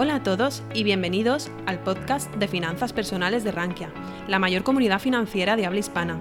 Hola 0.00 0.14
a 0.14 0.22
todos 0.22 0.62
y 0.74 0.84
bienvenidos 0.84 1.50
al 1.66 1.80
podcast 1.80 2.32
de 2.36 2.46
Finanzas 2.46 2.92
Personales 2.92 3.42
de 3.42 3.50
Rankia, 3.50 3.92
la 4.28 4.38
mayor 4.38 4.62
comunidad 4.62 5.00
financiera 5.00 5.56
de 5.56 5.66
habla 5.66 5.80
hispana. 5.80 6.20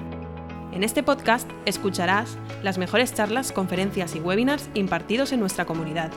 En 0.73 0.83
este 0.83 1.03
podcast 1.03 1.47
escucharás 1.67 2.39
las 2.63 2.79
mejores 2.79 3.13
charlas, 3.13 3.51
conferencias 3.51 4.15
y 4.15 4.19
webinars 4.19 4.67
impartidos 4.73 5.31
en 5.31 5.41
nuestra 5.41 5.65
comunidad. 5.65 6.09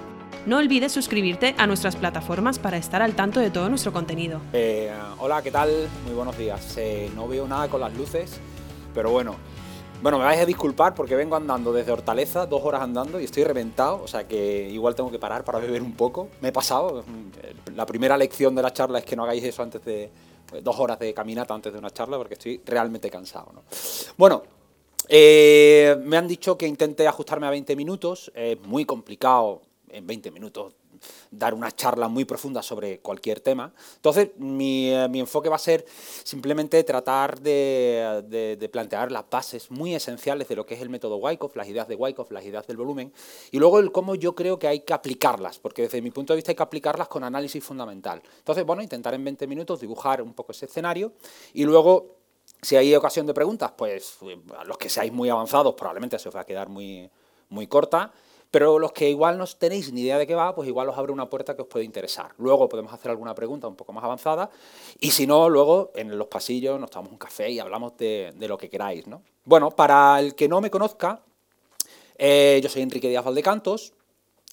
No 0.47 0.57
olvides 0.57 0.93
suscribirte 0.93 1.55
a 1.59 1.67
nuestras 1.67 1.97
plataformas 1.97 2.59
para 2.59 2.79
estar 2.79 3.03
al 3.03 3.13
tanto 3.13 3.41
de 3.41 3.51
todo 3.51 3.69
nuestro 3.69 3.93
contenido. 3.93 4.41
Eh, 4.55 4.91
hola, 5.19 5.43
¿qué 5.43 5.51
tal? 5.51 5.69
Muy 6.07 6.15
buenos 6.15 6.39
días. 6.39 6.79
Eh, 6.79 7.11
no 7.15 7.29
veo 7.29 7.47
nada 7.47 7.69
con 7.69 7.83
las 7.83 7.93
luces, 7.93 8.41
pero 8.95 9.11
bueno, 9.11 9.37
bueno, 10.03 10.19
me 10.19 10.25
vais 10.25 10.41
a 10.41 10.47
disculpar 10.47 10.95
porque 10.95 11.15
vengo 11.15 11.37
andando 11.37 11.73
desde 11.73 11.93
Hortaleza, 11.93 12.47
dos 12.47 12.63
horas 12.65 12.83
andando 12.83 13.21
y 13.21 13.25
estoy 13.25 13.45
reventado, 13.45 14.03
o 14.03 14.09
sea 14.09 14.27
que 14.27 14.69
igual 14.71 14.95
tengo 14.95 15.11
que 15.11 15.19
parar 15.19 15.45
para 15.45 15.59
beber 15.59 15.83
un 15.83 15.93
poco. 15.93 16.29
Me 16.41 16.49
he 16.49 16.53
pasado, 16.53 17.05
la 17.75 17.87
primera 17.87 18.17
lección 18.17 18.55
de 18.55 18.63
la 18.63 18.73
charla 18.73 18.99
es 18.99 19.05
que 19.05 19.17
no 19.17 19.25
hagáis 19.25 19.45
eso 19.45 19.63
antes 19.63 19.85
de 19.85 20.11
dos 20.63 20.79
horas 20.79 20.99
de 20.99 21.15
caminata 21.15 21.55
antes 21.55 21.73
de 21.73 21.79
una 21.79 21.91
charla 21.91 22.17
porque 22.17 22.35
estoy 22.35 22.61
realmente 22.65 23.11
cansado. 23.11 23.53
¿no? 23.53 23.63
Bueno, 24.17 24.43
eh, 25.09 25.97
me 26.03 26.17
han 26.17 26.27
dicho 26.27 26.57
que 26.57 26.67
intente 26.67 27.07
ajustarme 27.07 27.47
a 27.47 27.51
20 27.51 27.77
minutos, 27.77 28.33
es 28.35 28.61
muy 28.63 28.85
complicado 28.85 29.63
en 29.89 30.07
20 30.07 30.31
minutos 30.31 30.75
dar 31.31 31.55
una 31.55 31.71
charla 31.73 32.09
muy 32.09 32.25
profunda 32.25 32.63
sobre 32.63 33.01
cualquier 33.01 33.41
tema. 33.41 33.73
Entonces, 33.97 34.31
mi, 34.37 34.91
eh, 34.91 35.05
enfoque 35.15 35.49
va 35.49 35.57
a 35.57 35.61
ser 35.61 35.85
simplemente 36.25 36.83
tratar 36.85 37.41
de, 37.41 38.69
plantear 38.73 39.13
las 39.13 39.29
bases 39.29 39.71
muy 39.71 39.95
esenciales 39.95 40.49
de 40.49 40.57
lo 40.57 40.67
que 40.67 40.75
es 40.75 40.81
el 40.81 40.89
método 40.89 41.17
Wyckoff, 41.17 41.57
las 41.57 41.69
ideas 41.69 41.89
de 41.89 41.97
Wyckoff, 41.97 42.31
las 42.31 42.45
ideas 42.45 42.67
del 42.67 42.77
volumen, 42.77 43.13
y 43.51 43.59
luego 43.59 43.79
el 43.79 43.93
cómo 43.93 44.15
yo 44.15 44.35
creo 44.35 44.59
que 44.59 44.69
hay 44.69 44.81
que 44.81 44.93
aplicarlas, 44.93 45.59
porque 45.59 45.83
desde 45.83 46.03
mi 46.03 46.11
punto 46.11 46.33
de 46.33 46.37
vista 46.37 46.53
hay 46.53 46.57
que 46.57 46.63
aplicarlas 46.63 47.09
con 47.09 47.25
análisis 47.25 47.63
fundamental. 47.63 48.23
Entonces, 48.39 48.65
bueno, 48.65 48.83
intentar 48.83 49.15
en 49.15 49.25
20 49.25 49.47
minutos 49.47 49.81
dibujar 49.81 50.23
un 50.23 50.35
poco 50.35 50.53
ese 50.53 50.67
escenario 50.67 51.13
y 51.55 51.65
luego 51.65 52.21
si 52.63 52.77
hay 52.77 52.95
ocasión 52.95 53.27
de 53.27 53.35
preguntas, 53.35 53.73
pues 53.77 54.19
a 54.59 54.65
los 54.65 54.77
que 54.77 54.89
seáis 54.89 55.13
muy 55.13 55.29
avanzados 55.29 55.75
probablemente 55.75 56.19
se 56.19 56.29
os 56.29 56.37
va 56.37 56.41
a 56.41 56.47
quedar 56.47 56.69
muy, 56.69 57.11
muy 57.49 57.67
corta. 57.67 58.13
Pero 58.51 58.79
los 58.79 58.93
que 58.93 59.09
igual 59.09 59.39
no 59.39 59.47
tenéis 59.47 59.93
ni 59.93 60.03
idea 60.03 60.19
de 60.19 60.27
qué 60.27 60.35
va, 60.35 60.55
pues 60.55 60.69
igual 60.69 60.89
os 60.89 60.99
abre 60.99 61.13
una 61.13 61.31
puerta 61.31 61.55
que 61.55 61.63
os 61.63 61.69
puede 61.69 61.85
interesar. 61.85 62.33
Luego 62.39 62.69
podemos 62.69 62.93
hacer 62.93 63.11
alguna 63.11 63.35
pregunta 63.35 63.69
un 63.69 63.77
poco 63.77 63.93
más 63.93 64.03
avanzada 64.03 64.51
y 64.99 65.13
si 65.13 65.27
no, 65.27 65.49
luego 65.49 65.93
en 65.95 66.19
los 66.19 66.27
pasillos 66.27 66.81
nos 66.81 66.91
tomamos 66.91 67.13
un 67.13 67.19
café 67.19 67.49
y 67.51 67.61
hablamos 67.61 67.97
de, 67.97 68.35
lo 68.41 68.59
que 68.59 68.69
queráis. 68.69 69.07
¿no? 69.07 69.23
Bueno, 69.45 69.71
para 69.71 70.19
el 70.19 70.35
que 70.35 70.49
no 70.49 70.61
me 70.61 70.71
conozca, 70.71 71.21
eh, 72.19 72.61
yo 72.63 72.69
soy 72.69 72.83
Enrique 72.83 73.09
Díaz 73.09 73.25
Valdecantos. 73.25 73.93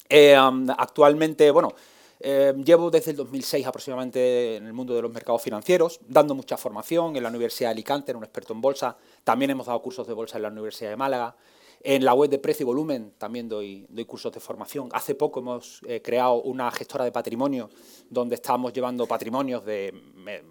Eh, 0.10 0.36
actualmente, 0.36 1.50
bueno, 1.52 1.74
eh, 2.20 2.54
llevo 2.64 2.90
desde 2.90 3.12
el 3.12 3.18
2006 3.18 3.68
aproximadamente 3.68 4.56
en 4.56 4.66
el 4.66 4.74
mundo 4.74 4.96
de 4.96 5.02
los 5.02 5.12
mercados 5.12 5.42
financieros, 5.42 6.00
dando 6.08 6.34
mucha 6.34 6.58
formación 6.58 7.16
en 7.16 7.24
la 7.24 7.30
Universidad 7.30 7.70
de 7.70 7.74
Alicante, 7.74 8.12
era 8.12 8.18
un 8.18 8.24
experto 8.24 8.54
en 8.54 8.62
bolsa. 8.62 8.98
También 9.24 9.52
hemos 9.52 9.68
dado 9.68 9.82
cursos 9.82 10.08
de 10.08 10.14
bolsa 10.14 10.38
en 10.38 10.44
la 10.44 10.50
Universidad 10.50 10.90
de 10.90 10.98
Málaga. 10.98 11.36
En 11.82 12.04
la 12.04 12.14
web 12.14 12.30
de 12.30 12.40
precio 12.40 12.64
y 12.64 12.66
volumen 12.66 13.14
también 13.18 13.48
doy, 13.48 13.88
cursos 14.08 14.32
de 14.32 14.40
formación. 14.40 14.90
Hace 14.94 15.16
poco 15.16 15.40
hemos 15.40 15.82
eh, 15.88 16.02
creado 16.02 16.42
una 16.42 16.72
gestora 16.72 17.06
de 17.06 17.12
patrimonio 17.12 17.70
donde 18.10 18.36
estamos 18.36 18.74
llevando 18.74 19.06
patrimonios 19.06 19.64
de 19.66 19.94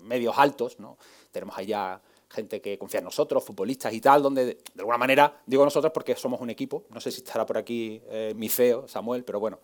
medios 0.05 0.34
altos. 0.38 0.78
¿no? 0.78 0.98
Tenemos 1.30 1.56
allá 1.58 2.00
gente 2.28 2.60
que 2.60 2.78
confía 2.78 2.98
en 2.98 3.05
nosotros, 3.05 3.44
futbolistas 3.44 3.92
y 3.92 4.00
tal, 4.00 4.22
donde 4.22 4.44
de 4.44 4.60
alguna 4.78 4.98
manera, 4.98 5.42
digo 5.46 5.64
nosotros 5.64 5.92
porque 5.92 6.16
somos 6.16 6.41
un 6.41 6.50
equipo, 6.50 6.84
no 6.91 7.00
sé 7.00 7.10
si 7.10 7.18
estará 7.18 7.46
por 7.46 7.56
aquí 7.56 8.00
eh, 8.08 8.33
mi 8.36 8.48
CEO, 8.48 8.88
Samuel, 8.88 9.24
pero 9.24 9.40
bueno. 9.40 9.61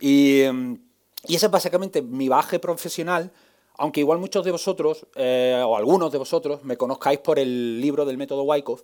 Y, 0.00 0.42
mm, 0.52 0.74
y 1.26 1.34
ese 1.36 1.46
es 1.46 1.52
básicamente 1.52 2.02
mi 2.02 2.28
baje 2.28 2.58
profesional, 2.58 3.30
aunque 3.76 4.00
igual 4.00 4.18
muchos 4.18 4.44
de 4.44 4.50
vosotros, 4.50 5.06
eh, 5.14 5.62
o 5.64 5.76
algunos 5.76 6.10
de 6.12 6.18
vosotros, 6.18 6.64
me 6.64 6.76
conozcáis 6.76 7.18
por 7.20 7.38
el 7.38 7.80
libro 7.80 8.04
del 8.04 8.16
método 8.16 8.42
Wyckoff, 8.42 8.82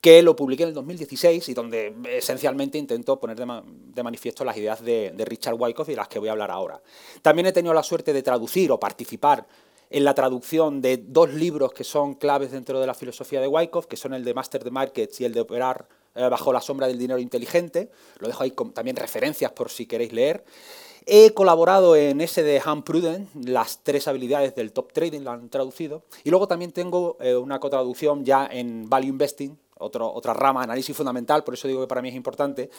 que 0.00 0.22
lo 0.22 0.36
publiqué 0.36 0.62
en 0.62 0.70
el 0.70 0.74
2016 0.74 1.48
y 1.48 1.54
donde 1.54 1.94
esencialmente 2.10 2.78
intento 2.78 3.18
poner 3.18 3.36
de, 3.36 4.02
manifiesto 4.02 4.44
las 4.44 4.56
ideas 4.56 4.82
de, 4.84 5.12
Richard 5.18 5.54
Wyckoff 5.54 5.88
y 5.88 5.92
de 5.92 5.96
las 5.96 6.08
que 6.08 6.18
voy 6.18 6.28
a 6.28 6.32
hablar 6.32 6.50
ahora. 6.50 6.80
También 7.22 7.46
he 7.46 7.52
tenido 7.52 7.74
la 7.74 7.82
suerte 7.82 8.12
de 8.12 8.22
traducir 8.22 8.70
o 8.70 8.78
participar 8.78 9.46
en 9.90 10.04
la 10.04 10.14
traducción 10.14 10.80
de 10.82 10.98
dos 10.98 11.32
libros 11.32 11.72
que 11.72 11.82
son 11.82 12.14
claves 12.14 12.52
dentro 12.52 12.78
de 12.78 12.86
la 12.86 12.94
filosofía 12.94 13.40
de 13.40 13.48
Wyckoff, 13.48 13.86
que 13.86 13.96
son 13.96 14.14
el 14.14 14.24
de 14.24 14.34
Master 14.34 14.62
the 14.62 14.70
Markets 14.70 15.20
y 15.20 15.24
el 15.24 15.32
de 15.32 15.40
Operar 15.40 15.88
eh, 16.14 16.28
bajo 16.28 16.52
la 16.52 16.60
sombra 16.60 16.86
del 16.86 16.98
dinero 16.98 17.18
inteligente. 17.18 17.90
Lo 18.18 18.28
dejo 18.28 18.42
ahí 18.42 18.50
con 18.50 18.72
también 18.72 18.96
referencias 18.96 19.50
por 19.52 19.70
si 19.70 19.86
queréis 19.86 20.12
leer. 20.12 20.44
He 21.06 21.32
colaborado 21.32 21.96
en 21.96 22.20
ese 22.20 22.42
de 22.42 22.60
Han 22.62 22.82
Prudent, 22.82 23.30
las 23.46 23.82
tres 23.82 24.06
habilidades 24.08 24.54
del 24.54 24.72
top 24.72 24.92
trading, 24.92 25.22
lo 25.22 25.30
han 25.30 25.48
traducido. 25.48 26.02
Y 26.22 26.28
luego 26.28 26.46
también 26.46 26.70
tengo 26.70 27.16
eh, 27.20 27.34
una 27.34 27.58
cotraducción 27.60 28.26
ya 28.26 28.46
en 28.50 28.90
Value 28.90 29.08
Investing, 29.08 29.56
otra 29.78 30.34
rama, 30.34 30.62
análisis 30.62 30.96
fundamental, 30.96 31.44
por 31.44 31.54
eso 31.54 31.68
digo 31.68 31.80
que 31.80 31.86
para 31.86 32.02
mí 32.02 32.08
es 32.08 32.14
importante, 32.14 32.70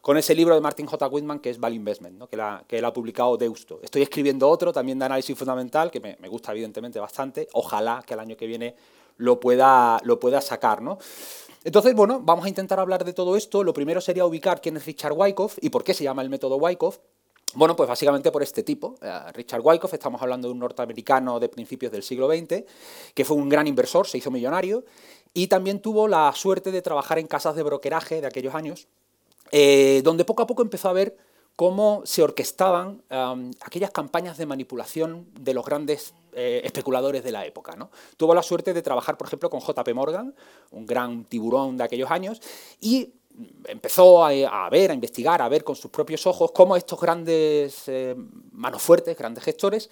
con 0.00 0.16
ese 0.16 0.34
libro 0.34 0.54
de 0.54 0.60
Martin 0.60 0.86
J. 0.86 1.06
Whitman 1.08 1.40
que 1.40 1.50
es 1.50 1.60
Value 1.60 1.76
Investment, 1.76 2.28
que, 2.28 2.36
la, 2.36 2.64
que 2.66 2.78
ha 2.78 2.92
publicado 2.92 3.36
Deusto. 3.36 3.80
Estoy 3.82 4.02
escribiendo 4.02 4.48
otro 4.48 4.72
también 4.72 4.98
de 4.98 5.06
análisis 5.06 5.36
fundamental, 5.36 5.90
que 5.90 6.00
me, 6.00 6.28
gusta 6.28 6.52
evidentemente 6.52 6.98
bastante, 7.00 7.48
ojalá 7.52 8.02
que 8.06 8.14
el 8.14 8.20
año 8.20 8.36
que 8.36 8.46
viene 8.46 8.74
lo 9.16 9.40
pueda, 9.40 9.98
lo 10.04 10.18
pueda 10.18 10.40
sacar. 10.40 10.82
¿no? 10.82 10.98
Entonces, 11.64 11.94
bueno, 11.94 12.20
vamos 12.22 12.46
a 12.46 12.48
intentar 12.48 12.78
hablar 12.80 13.04
de 13.04 13.12
todo 13.12 13.36
esto. 13.36 13.64
Lo 13.64 13.74
primero 13.74 14.00
sería 14.00 14.24
ubicar 14.24 14.60
quién 14.60 14.76
es 14.76 14.86
Richard 14.86 15.12
Wyckoff 15.12 15.58
y 15.60 15.70
por 15.70 15.84
qué 15.84 15.94
se 15.94 16.04
llama 16.04 16.22
el 16.22 16.30
método 16.30 16.56
Wyckoff. 16.56 16.98
Bueno, 17.54 17.74
pues 17.74 17.88
básicamente 17.88 18.30
por 18.30 18.42
este 18.42 18.62
tipo. 18.62 18.96
Eh, 19.00 19.32
Richard 19.32 19.62
Wyckoff, 19.64 19.94
estamos 19.94 20.20
hablando 20.20 20.48
de 20.48 20.52
un 20.52 20.58
norteamericano 20.58 21.40
de 21.40 21.48
principios 21.48 21.90
del 21.90 22.02
siglo 22.02 22.28
XX, 22.28 22.64
que 23.14 23.24
fue 23.24 23.36
un 23.38 23.48
gran 23.48 23.66
inversor, 23.66 24.06
se 24.06 24.18
hizo 24.18 24.30
millonario, 24.30 24.84
y 25.38 25.46
también 25.46 25.78
tuvo 25.80 26.08
la 26.08 26.32
suerte 26.34 26.72
de 26.72 26.82
trabajar 26.82 27.20
en 27.20 27.28
casas 27.28 27.54
de 27.54 27.62
brokeraje 27.62 28.20
de 28.20 28.26
aquellos 28.26 28.56
años, 28.56 28.88
eh, 29.52 30.00
donde 30.02 30.24
poco 30.24 30.42
a 30.42 30.48
poco 30.48 30.62
empezó 30.62 30.88
a 30.88 30.92
ver 30.92 31.16
cómo 31.54 32.02
se 32.04 32.24
orquestaban 32.24 33.04
aquellas 33.60 33.92
campañas 33.92 34.36
de 34.36 34.46
manipulación 34.46 35.28
de 35.38 35.54
los 35.54 35.64
grandes 35.64 36.12
eh, 36.32 36.62
especuladores 36.64 37.22
de 37.22 37.30
la 37.30 37.46
época. 37.46 37.76
¿no? 37.76 37.88
Tuvo 38.16 38.34
la 38.34 38.42
suerte 38.42 38.74
de 38.74 38.82
trabajar, 38.82 39.16
por 39.16 39.28
ejemplo, 39.28 39.48
con 39.48 39.60
JP 39.60 39.88
Morgan, 39.94 40.34
un 40.72 40.86
gran 40.86 41.24
tiburón 41.24 41.76
de 41.76 41.84
aquellos 41.84 42.10
años, 42.10 42.42
y 42.80 43.14
empezó 43.66 44.24
a, 44.24 44.68
ver, 44.70 44.90
a 44.90 44.94
investigar, 44.94 45.40
a 45.40 45.48
ver 45.48 45.62
con 45.62 45.76
sus 45.76 45.92
propios 45.92 46.26
ojos 46.26 46.50
cómo 46.50 46.74
estos 46.74 47.00
grandes 47.00 47.84
eh, 47.86 48.16
manos 48.50 48.82
fuertes, 48.82 49.16
grandes 49.16 49.44
gestores, 49.44 49.88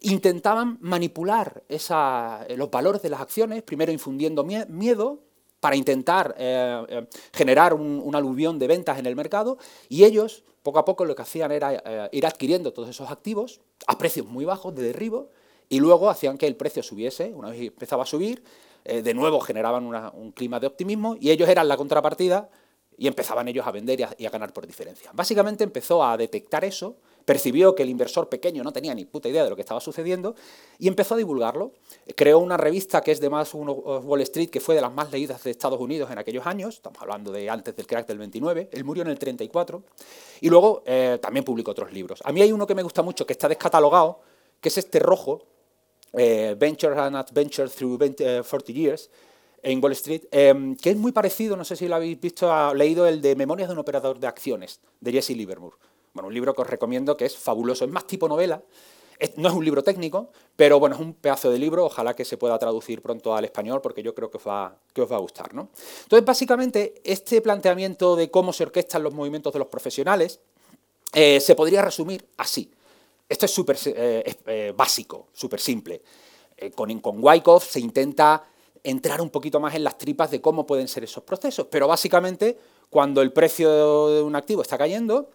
intentaban 0.00 0.78
manipular 0.80 1.62
los 1.68 2.70
valores 2.70 3.02
de 3.02 3.10
las 3.10 3.20
acciones, 3.20 3.62
primero 3.62 3.92
infundiendo 3.92 4.44
miedo 4.44 5.20
para 5.60 5.76
intentar 5.76 6.34
eh, 6.38 6.84
eh, 6.88 7.06
generar 7.32 7.74
un, 7.74 8.14
aluvión 8.14 8.58
de 8.58 8.66
ventas 8.66 8.98
en 8.98 9.06
el 9.06 9.14
mercado, 9.14 9.58
y 9.88 10.04
ellos 10.04 10.44
poco 10.62 10.78
a 10.78 10.84
poco 10.84 11.04
lo 11.04 11.14
que 11.14 11.22
hacían 11.22 11.52
era 11.52 12.08
ir 12.12 12.26
adquiriendo 12.26 12.72
todos 12.72 12.88
esos 12.88 13.10
activos 13.10 13.60
a 13.86 13.96
precios 13.96 14.26
muy 14.26 14.44
bajos 14.44 14.74
de 14.74 14.82
derribo, 14.82 15.30
y 15.68 15.80
luego 15.80 16.10
hacían 16.10 16.36
que 16.36 16.46
el 16.46 16.56
precio 16.56 16.82
subiese, 16.82 17.32
una 17.34 17.50
vez 17.50 17.60
empezaba 17.60 18.02
a 18.02 18.06
subir, 18.06 18.42
de 18.84 19.14
nuevo 19.14 19.40
generaban 19.40 19.84
un 19.86 20.32
clima 20.32 20.58
de 20.58 20.66
optimismo, 20.66 21.16
y 21.20 21.30
ellos 21.30 21.48
eran 21.48 21.68
la 21.68 21.76
contrapartida 21.76 22.50
y 23.00 23.06
empezaban 23.06 23.48
ellos 23.48 23.66
a 23.66 23.70
vender 23.70 23.98
y 24.18 24.26
a, 24.26 24.30
ganar 24.30 24.52
por 24.52 24.66
diferencia. 24.66 25.10
Básicamente 25.14 25.64
empezó 25.64 26.04
a 26.04 26.18
detectar 26.18 26.66
eso, 26.66 26.98
percibió 27.30 27.76
que 27.76 27.84
el 27.84 27.90
inversor 27.90 28.28
pequeño 28.28 28.64
no 28.64 28.72
tenía 28.72 28.92
ni 28.92 29.04
puta 29.04 29.28
idea 29.28 29.44
de 29.44 29.50
lo 29.50 29.54
que 29.54 29.62
estaba 29.62 29.78
sucediendo 29.78 30.34
y 30.80 30.88
empezó 30.88 31.14
a 31.14 31.16
divulgarlo. 31.16 31.70
Creó 32.16 32.40
una 32.40 32.56
revista 32.56 33.02
que 33.02 33.12
es 33.12 33.20
de 33.20 33.30
más 33.30 33.54
Wall 33.54 34.20
Street, 34.22 34.50
que 34.50 34.58
fue 34.58 34.74
de 34.74 34.80
las 34.80 34.92
más 34.92 35.12
leídas 35.12 35.44
de 35.44 35.52
Estados 35.52 35.78
Unidos 35.78 36.10
en 36.10 36.18
aquellos 36.18 36.44
años, 36.44 36.74
estamos 36.74 37.00
hablando 37.00 37.30
de 37.30 37.48
antes 37.48 37.76
del 37.76 37.86
crack 37.86 38.08
del 38.08 38.18
29, 38.18 38.70
él 38.72 38.82
murió 38.82 39.04
en 39.04 39.10
el 39.10 39.18
34, 39.20 39.80
y 40.40 40.48
luego 40.50 40.82
eh, 40.84 41.20
también 41.22 41.44
publicó 41.44 41.70
otros 41.70 41.92
libros. 41.92 42.20
A 42.24 42.32
mí 42.32 42.42
hay 42.42 42.50
uno 42.50 42.66
que 42.66 42.74
me 42.74 42.82
gusta 42.82 43.00
mucho, 43.02 43.24
que 43.24 43.34
está 43.34 43.48
descatalogado, 43.48 44.22
que 44.60 44.68
es 44.68 44.78
este 44.78 44.98
rojo, 44.98 45.44
eh, 46.14 46.56
Venture 46.58 46.98
and 46.98 47.14
Adventure 47.14 47.68
Through 47.68 47.96
40 47.96 48.24
eh, 48.24 48.74
Years, 48.74 49.08
en 49.62 49.80
Wall 49.80 49.92
Street, 49.92 50.22
que 50.32 50.90
es 50.90 50.96
muy 50.96 51.12
parecido, 51.12 51.56
no 51.56 51.64
sé 51.64 51.76
si 51.76 51.86
lo 51.86 51.94
habéis 51.94 52.20
visto, 52.20 52.52
ha 52.52 52.74
leído 52.74 53.06
el 53.06 53.20
de 53.20 53.36
Memorias 53.36 53.68
de 53.68 53.74
un 53.74 53.78
operador 53.78 54.18
de 54.18 54.26
acciones, 54.26 54.80
de 54.98 55.12
Jesse 55.12 55.30
Livermore. 55.30 55.76
Bueno, 56.12 56.28
un 56.28 56.34
libro 56.34 56.54
que 56.54 56.62
os 56.62 56.68
recomiendo 56.68 57.16
que 57.16 57.26
es 57.26 57.36
fabuloso, 57.36 57.84
es 57.84 57.90
más 57.90 58.06
tipo 58.06 58.28
novela, 58.28 58.62
no 59.36 59.48
es 59.48 59.54
un 59.54 59.64
libro 59.64 59.82
técnico, 59.82 60.30
pero 60.56 60.78
bueno, 60.80 60.96
es 60.96 61.00
un 61.00 61.14
pedazo 61.14 61.50
de 61.50 61.58
libro, 61.58 61.84
ojalá 61.84 62.14
que 62.14 62.24
se 62.24 62.36
pueda 62.36 62.58
traducir 62.58 63.02
pronto 63.02 63.34
al 63.34 63.44
español, 63.44 63.80
porque 63.82 64.02
yo 64.02 64.14
creo 64.14 64.30
que 64.30 64.38
os 64.38 64.46
va, 64.46 64.66
a 64.66 65.18
gustar. 65.18 65.54
¿no? 65.54 65.68
Entonces, 66.02 66.24
básicamente, 66.24 67.00
este 67.04 67.40
planteamiento 67.40 68.16
de 68.16 68.30
cómo 68.30 68.52
se 68.52 68.64
orquestan 68.64 69.02
los 69.02 69.12
movimientos 69.12 69.52
de 69.52 69.58
los 69.58 69.68
profesionales 69.68 70.40
eh, 71.12 71.40
se 71.40 71.54
podría 71.54 71.82
resumir 71.82 72.26
así. 72.38 72.70
Esto 73.28 73.46
es 73.46 73.52
súper 73.52 73.76
eh, 73.86 74.36
eh, 74.46 74.72
básico, 74.76 75.28
súper 75.32 75.60
simple. 75.60 76.02
con, 76.74 76.98
con 77.00 77.60
se 77.60 77.80
intenta 77.80 78.44
entrar 78.82 79.20
un 79.20 79.30
poquito 79.30 79.60
más 79.60 79.74
en 79.74 79.84
las 79.84 79.98
tripas 79.98 80.30
de 80.30 80.40
cómo 80.40 80.66
pueden 80.66 80.88
ser 80.88 81.04
esos 81.04 81.22
procesos. 81.24 81.66
Pero 81.70 81.86
básicamente, 81.86 82.58
cuando 82.88 83.20
el 83.22 83.32
precio 83.32 84.08
de 84.08 84.22
un 84.22 84.34
activo 84.34 84.62
está 84.62 84.78
cayendo, 84.78 85.30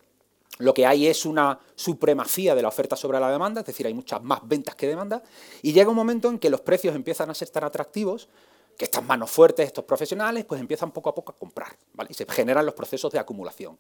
lo 0.58 0.74
que 0.74 0.86
hay 0.86 1.08
es 1.08 1.26
una 1.26 1.60
supremacía 1.76 2.56
de 2.56 2.62
la 2.62 2.70
oferta 2.70 2.96
sobre 2.96 3.20
la 3.20 3.32
demanda, 3.32 3.62
es 3.62 3.68
decir, 3.68 3.86
hay 3.88 3.94
muchas 3.94 4.24
más 4.24 4.40
ventas 4.44 4.76
que 4.76 4.88
demanda, 4.88 5.22
y 5.62 5.74
llega 5.74 5.90
un 5.90 5.96
momento 5.96 6.30
en 6.30 6.40
que 6.40 6.50
los 6.50 6.62
precios 6.62 6.96
empiezan 6.96 7.30
a 7.30 7.34
ser 7.34 7.50
tan 7.50 7.64
atractivos 7.64 8.30
que 8.78 8.86
estas 8.86 9.04
manos 9.04 9.32
fuertes, 9.32 9.68
estos 9.68 9.86
profesionales, 9.86 10.46
pues 10.46 10.60
empiezan 10.60 10.92
poco 10.92 11.10
a 11.10 11.16
poco 11.16 11.32
a 11.32 11.36
comprar. 11.36 11.78
Y 12.10 12.14
se 12.14 12.26
generan 12.26 12.66
los 12.66 12.76
procesos 12.76 13.12
de 13.12 13.20
acumulación. 13.20 13.78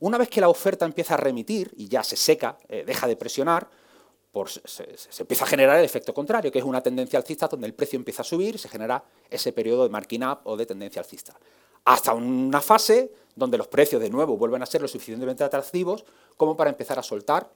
Una 0.00 0.16
vez 0.16 0.28
que 0.28 0.40
la 0.40 0.48
oferta 0.48 0.86
empieza 0.86 1.14
a 1.14 1.16
remitir 1.18 1.72
y 1.76 1.88
ya 1.88 2.02
se 2.02 2.16
seca, 2.16 2.56
eh, 2.68 2.84
deja 2.86 3.06
de 3.06 3.16
presionar, 3.16 3.68
se, 4.64 5.22
empieza 5.22 5.44
a 5.44 5.48
generar 5.48 5.78
el 5.78 5.84
efecto 5.84 6.14
contrario, 6.14 6.52
que 6.52 6.58
es 6.58 6.64
una 6.64 6.80
tendencia 6.80 7.18
alcista 7.18 7.48
donde 7.48 7.66
el 7.66 7.74
precio 7.74 7.96
empieza 7.96 8.22
a 8.22 8.24
subir 8.24 8.54
y 8.54 8.58
se 8.58 8.68
genera 8.68 9.02
ese 9.28 9.52
periodo 9.52 9.84
de 9.84 9.90
marking 9.90 10.24
up 10.24 10.40
o 10.44 10.56
de 10.56 10.66
tendencia 10.66 11.00
alcista. 11.00 11.34
Hasta 11.88 12.12
una 12.12 12.60
fase 12.60 13.10
donde 13.34 13.56
los 13.56 13.66
precios 13.66 14.02
de 14.02 14.10
nuevo 14.10 14.36
vuelven 14.36 14.62
a 14.62 14.66
ser 14.66 14.82
lo 14.82 14.88
suficientemente 14.88 15.42
atractivos 15.42 16.04
como 16.36 16.54
para 16.54 16.68
empezar 16.68 16.98
a 16.98 17.02
soltar 17.02 17.50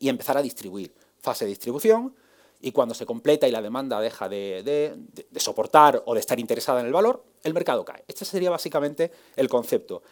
y 0.00 0.08
empezar 0.08 0.36
a 0.36 0.42
distribuir. 0.42 0.92
Fase 1.20 1.44
de 1.44 1.50
distribución, 1.50 2.12
y 2.60 2.72
cuando 2.72 2.92
se 2.92 3.06
completa 3.06 3.46
y 3.46 3.52
la 3.52 3.62
demanda 3.62 4.00
deja 4.00 4.28
de, 4.28 4.98
soportar 5.36 6.02
o 6.06 6.14
de 6.14 6.18
estar 6.18 6.40
interesada 6.40 6.80
en 6.80 6.86
el 6.86 6.92
valor, 6.92 7.22
el 7.44 7.54
mercado 7.54 7.84
cae. 7.84 8.02
Este 8.08 8.24
sería 8.24 8.50
básicamente 8.50 9.12
el 9.36 9.48
concepto. 9.48 10.02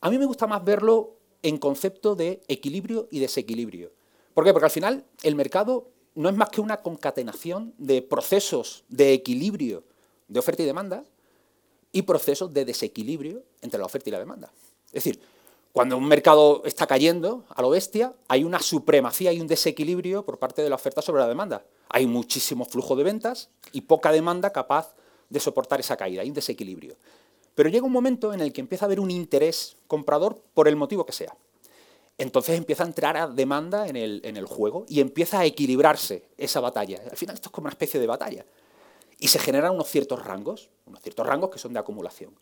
A 0.00 0.08
mí 0.08 0.16
me 0.16 0.24
gusta 0.24 0.46
más 0.46 0.64
verlo 0.64 1.16
en 1.42 1.58
concepto 1.58 2.14
de 2.14 2.42
equilibrio 2.48 3.08
y 3.10 3.18
desequilibrio. 3.18 3.92
¿Por 4.32 4.42
qué? 4.44 4.54
Porque 4.54 4.66
al 4.66 4.70
final 4.70 5.04
el 5.22 5.34
mercado 5.34 5.90
no 6.14 6.30
es 6.30 6.34
más 6.34 6.48
que 6.48 6.62
una 6.62 6.78
concatenación 6.78 7.74
de 7.76 8.00
procesos 8.00 8.84
de 8.88 9.12
equilibrio 9.12 9.84
de 10.28 10.40
oferta 10.40 10.62
y 10.62 10.66
demanda 10.66 11.04
y 11.92 12.02
procesos 12.02 12.52
de 12.52 12.64
desequilibrio 12.64 13.42
entre 13.62 13.78
la 13.78 13.86
oferta 13.86 14.10
y 14.10 14.12
la 14.12 14.18
demanda. 14.18 14.52
Es 14.88 15.04
decir, 15.04 15.20
cuando 15.72 15.98
un 15.98 16.08
mercado 16.08 16.62
está 16.64 16.86
cayendo 16.86 17.44
a 17.50 17.60
lo 17.60 17.68
bestia, 17.68 18.14
hay 18.28 18.44
una 18.44 18.60
supremacía 18.60 19.32
y 19.32 19.40
un 19.40 19.46
desequilibrio 19.46 20.24
por 20.24 20.38
parte 20.38 20.62
de 20.62 20.70
la 20.70 20.76
oferta 20.76 21.02
sobre 21.02 21.20
la 21.20 21.28
demanda. 21.28 21.66
Hay 21.90 22.06
muchísimo 22.06 22.64
flujo 22.64 22.96
de 22.96 23.04
ventas 23.04 23.50
y 23.72 23.82
poca 23.82 24.10
demanda 24.10 24.54
capaz 24.54 24.94
de 25.28 25.38
soportar 25.38 25.80
esa 25.80 25.96
caída, 25.96 26.22
hay 26.22 26.28
un 26.28 26.34
desequilibrio. 26.34 26.96
Pero 27.54 27.68
llega 27.68 27.84
un 27.84 27.92
momento 27.92 28.32
en 28.32 28.40
el 28.40 28.52
que 28.52 28.60
empieza 28.62 28.84
a 28.84 28.86
haber 28.86 29.00
un 29.00 29.10
interés 29.10 29.76
comprador 29.86 30.40
por 30.54 30.66
el 30.66 30.76
motivo 30.76 31.04
que 31.04 31.12
sea. 31.12 31.36
Entonces 32.18 32.56
empieza 32.56 32.84
a 32.84 32.86
entrar 32.86 33.16
a 33.18 33.26
demanda 33.26 33.86
en 33.86 33.96
el, 33.96 34.22
en 34.24 34.38
el 34.38 34.46
juego 34.46 34.86
y 34.88 35.00
empieza 35.00 35.40
a 35.40 35.44
equilibrarse 35.44 36.22
esa 36.38 36.60
batalla. 36.60 37.02
Al 37.10 37.16
final 37.18 37.34
esto 37.34 37.48
es 37.48 37.52
como 37.52 37.66
una 37.66 37.72
especie 37.72 38.00
de 38.00 38.06
batalla. 38.06 38.46
Y 39.18 39.28
se 39.28 39.38
generan 39.38 39.74
unos 39.74 39.88
ciertos 39.88 40.24
rangos, 40.24 40.70
unos 40.86 41.00
ciertos 41.00 41.26
rangos 41.26 41.50
que 41.50 41.58
son 41.58 41.72
de 41.72 41.78
acumulación. 41.78 42.34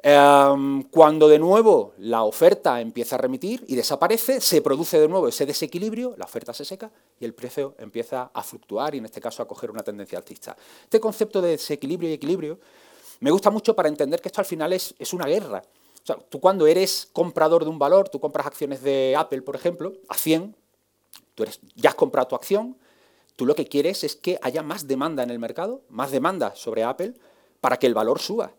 Em, 0.00 0.84
cuando 0.84 1.26
de 1.26 1.40
nuevo 1.40 1.92
la 1.98 2.22
oferta 2.22 2.80
empieza 2.80 3.16
a 3.16 3.18
remitir 3.18 3.64
y 3.66 3.74
desaparece, 3.74 4.40
se 4.40 4.62
produce 4.62 5.00
de 5.00 5.08
nuevo 5.08 5.26
ese 5.26 5.44
desequilibrio, 5.44 6.14
la 6.16 6.24
oferta 6.24 6.54
se 6.54 6.64
seca 6.64 6.90
y 7.18 7.24
el 7.24 7.34
precio 7.34 7.74
empieza 7.78 8.30
a 8.32 8.42
fluctuar 8.44 8.94
y 8.94 8.98
en 8.98 9.06
este 9.06 9.20
caso 9.20 9.42
a 9.42 9.48
coger 9.48 9.72
una 9.72 9.82
tendencia 9.82 10.18
alcista. 10.18 10.56
Este 10.84 11.00
concepto 11.00 11.40
de 11.40 11.50
desequilibrio 11.50 12.10
y 12.10 12.12
equilibrio 12.12 12.60
me 13.20 13.32
gusta 13.32 13.50
mucho 13.50 13.74
para 13.74 13.88
entender 13.88 14.20
que 14.20 14.28
esto 14.28 14.40
al 14.40 14.46
final 14.46 14.72
es, 14.72 14.94
es 14.98 15.12
una 15.12 15.26
guerra. 15.26 15.62
Tú 16.28 16.40
cuando 16.40 16.66
eres 16.66 17.08
comprador 17.12 17.64
de 17.64 17.70
un 17.70 17.78
valor, 17.78 18.08
tú 18.08 18.20
compras 18.20 18.46
acciones 18.46 18.82
de 18.82 19.14
Apple, 19.16 19.42
por 19.42 19.56
ejemplo, 19.56 19.94
a 20.08 20.14
100, 20.14 20.54
tú 21.34 21.42
eres, 21.42 21.60
ya 21.74 21.90
has 21.90 21.96
comprado 21.96 22.28
tu 22.28 22.36
acción, 22.36 22.76
tú 23.38 23.46
lo 23.46 23.54
que 23.54 23.68
quieres 23.68 24.02
es 24.02 24.16
que 24.16 24.36
haya 24.42 24.64
más 24.64 24.88
demanda 24.88 25.22
en 25.22 25.30
el 25.30 25.38
mercado, 25.38 25.82
más 25.88 26.10
demanda 26.10 26.56
sobre 26.56 26.82
Apple, 26.82 27.14
para 27.60 27.76
que 27.76 27.86
el 27.86 27.94
valor 27.94 28.18
suba. 28.18 28.50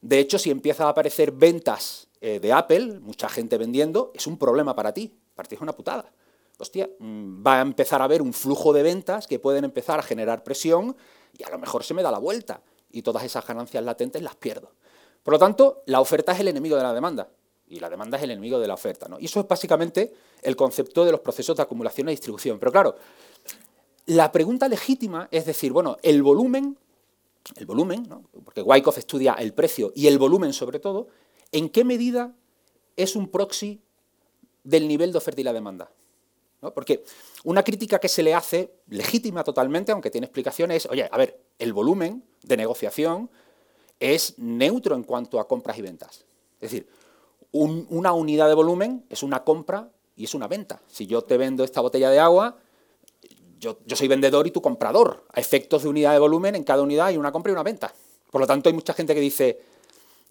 De 0.00 0.18
hecho, 0.18 0.38
si 0.38 0.50
empieza 0.50 0.86
a 0.86 0.88
aparecer 0.88 1.32
ventas 1.32 2.08
eh, 2.22 2.40
de 2.40 2.50
Apple, 2.50 2.98
mucha 3.00 3.28
gente 3.28 3.58
vendiendo, 3.58 4.10
es 4.14 4.26
un 4.26 4.38
problema 4.38 4.74
para 4.74 4.94
ti. 4.94 5.14
Para 5.34 5.46
ti 5.46 5.56
es 5.56 5.60
una 5.60 5.74
putada. 5.74 6.10
Hostia, 6.58 6.88
mm, 6.98 7.46
va 7.46 7.58
a 7.58 7.60
empezar 7.60 8.00
a 8.00 8.04
haber 8.04 8.22
un 8.22 8.32
flujo 8.32 8.72
de 8.72 8.82
ventas 8.82 9.26
que 9.26 9.38
pueden 9.38 9.64
empezar 9.64 9.98
a 9.98 10.02
generar 10.02 10.42
presión 10.42 10.96
y 11.36 11.42
a 11.42 11.50
lo 11.50 11.58
mejor 11.58 11.84
se 11.84 11.92
me 11.92 12.02
da 12.02 12.10
la 12.10 12.18
vuelta 12.18 12.62
y 12.90 13.02
todas 13.02 13.24
esas 13.24 13.46
ganancias 13.46 13.84
latentes 13.84 14.22
las 14.22 14.34
pierdo. 14.36 14.72
Por 15.22 15.32
lo 15.32 15.38
tanto, 15.38 15.82
la 15.84 16.00
oferta 16.00 16.32
es 16.32 16.40
el 16.40 16.48
enemigo 16.48 16.76
de 16.76 16.84
la 16.84 16.94
demanda 16.94 17.28
y 17.68 17.80
la 17.80 17.90
demanda 17.90 18.16
es 18.16 18.24
el 18.24 18.30
enemigo 18.30 18.58
de 18.58 18.66
la 18.66 18.74
oferta. 18.74 19.08
¿no? 19.08 19.20
Y 19.20 19.26
eso 19.26 19.40
es 19.40 19.46
básicamente 19.46 20.14
el 20.40 20.56
concepto 20.56 21.04
de 21.04 21.12
los 21.12 21.20
procesos 21.20 21.54
de 21.54 21.64
acumulación 21.64 22.08
y 22.08 22.12
distribución. 22.12 22.58
Pero 22.58 22.72
claro, 22.72 22.96
la 24.06 24.32
pregunta 24.32 24.68
legítima 24.68 25.28
es 25.30 25.46
decir, 25.46 25.72
bueno, 25.72 25.96
el 26.02 26.22
volumen 26.22 26.76
el 27.56 27.66
volumen, 27.66 28.08
porque 28.44 28.62
Wyckoff 28.62 28.98
estudia 28.98 29.34
el 29.34 29.52
precio 29.52 29.92
y 29.94 30.06
el 30.06 30.18
volumen 30.18 30.52
sobre 30.52 30.78
todo, 30.78 31.08
¿en 31.50 31.68
qué 31.68 31.84
medida 31.84 32.34
es 32.96 33.16
un 33.16 33.28
proxy 33.28 33.80
del 34.64 34.86
nivel 34.86 35.12
de 35.12 35.18
oferta 35.18 35.40
y 35.40 35.44
la 35.44 35.52
demanda? 35.52 35.90
Porque 36.74 37.02
una 37.42 37.64
crítica 37.64 37.98
que 37.98 38.08
se 38.08 38.22
le 38.22 38.34
hace, 38.34 38.72
legítima 38.88 39.42
totalmente, 39.42 39.90
aunque 39.90 40.10
tiene 40.10 40.26
explicaciones, 40.26 40.84
es, 40.84 40.90
oye, 40.90 41.08
a 41.10 41.16
ver, 41.16 41.40
el 41.58 41.72
volumen 41.72 42.24
de 42.44 42.56
negociación 42.56 43.28
es 43.98 44.38
neutro 44.38 44.94
en 44.94 45.02
cuanto 45.02 45.40
a 45.40 45.48
compras 45.48 45.76
y 45.78 45.82
ventas. 45.82 46.24
Es 46.60 46.70
decir, 46.70 46.86
una 47.50 48.12
unidad 48.12 48.48
de 48.48 48.54
volumen 48.54 49.04
es 49.10 49.24
una 49.24 49.42
compra 49.42 49.90
y 50.14 50.24
es 50.24 50.34
una 50.34 50.46
venta. 50.46 50.80
Si 50.86 51.06
yo 51.06 51.22
te 51.22 51.36
vendo 51.36 51.64
esta 51.64 51.80
botella 51.80 52.10
de 52.10 52.20
agua, 52.20 52.56
yo, 53.62 53.78
soy 53.94 54.08
vendedor 54.08 54.46
y 54.46 54.50
tú 54.50 54.60
comprador. 54.60 55.24
A 55.32 55.40
efectos 55.40 55.84
de 55.84 55.88
unidad 55.88 56.12
de 56.12 56.18
volumen, 56.18 56.56
en 56.56 56.64
cada 56.64 56.82
unidad 56.82 57.06
hay 57.06 57.16
una 57.16 57.30
compra 57.30 57.52
y 57.52 57.54
una 57.54 57.62
venta. 57.62 57.94
Por 58.30 58.40
lo 58.40 58.46
tanto, 58.46 58.68
hay 58.68 58.74
mucha 58.74 58.92
gente 58.92 59.14
que 59.14 59.20
dice, 59.20 59.60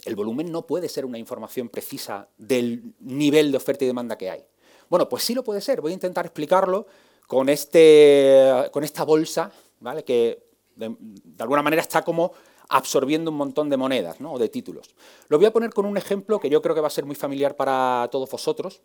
el 0.04 0.16
volumen 0.16 0.51
no 0.51 0.68
puede 0.68 0.89
ser 0.89 1.06
una 1.06 1.18
información 1.18 1.69
precisa 1.69 2.28
del 2.38 2.94
nivel 3.00 3.51
de 3.51 3.57
oferta 3.57 3.86
y 3.86 3.88
demanda 3.88 4.18
que 4.18 4.30
hay. 4.30 4.44
Bueno, 4.89 5.07
pues 5.07 5.24
sí 5.24 5.33
lo 5.33 5.45
puede 5.45 5.62
ser. 5.62 5.80
Voy 5.80 5.92
a 5.92 5.94
intentar 5.94 6.25
explicarlo 6.25 6.88
con, 7.25 7.48
este, 7.48 8.68
con 8.72 8.83
esta 8.83 9.06
bolsa, 9.06 9.50
¿vale? 9.80 10.04
que 10.04 10.44
de, 10.75 10.94
alguna 11.39 11.62
manera 11.62 11.81
está 11.81 12.01
como 12.01 12.33
absorbiendo 12.68 13.31
un 13.31 13.38
montón 13.38 13.69
de 13.69 13.78
monedas 13.78 14.19
¿no? 14.19 14.33
o 14.33 14.39
de 14.39 14.50
títulos. 14.50 14.94
Lo 15.30 15.38
voy 15.38 15.45
a 15.45 15.54
poner 15.54 15.74
con 15.74 15.86
un 15.86 15.95
ejemplo 15.95 16.38
que 16.42 16.50
yo 16.50 16.62
creo 16.62 16.75
que 16.75 16.81
va 16.81 16.88
a 16.88 16.92
ser 16.92 17.06
muy 17.06 17.16
familiar 17.16 17.56
para 17.56 18.10
todos 18.12 18.30
vosotros, 18.30 18.81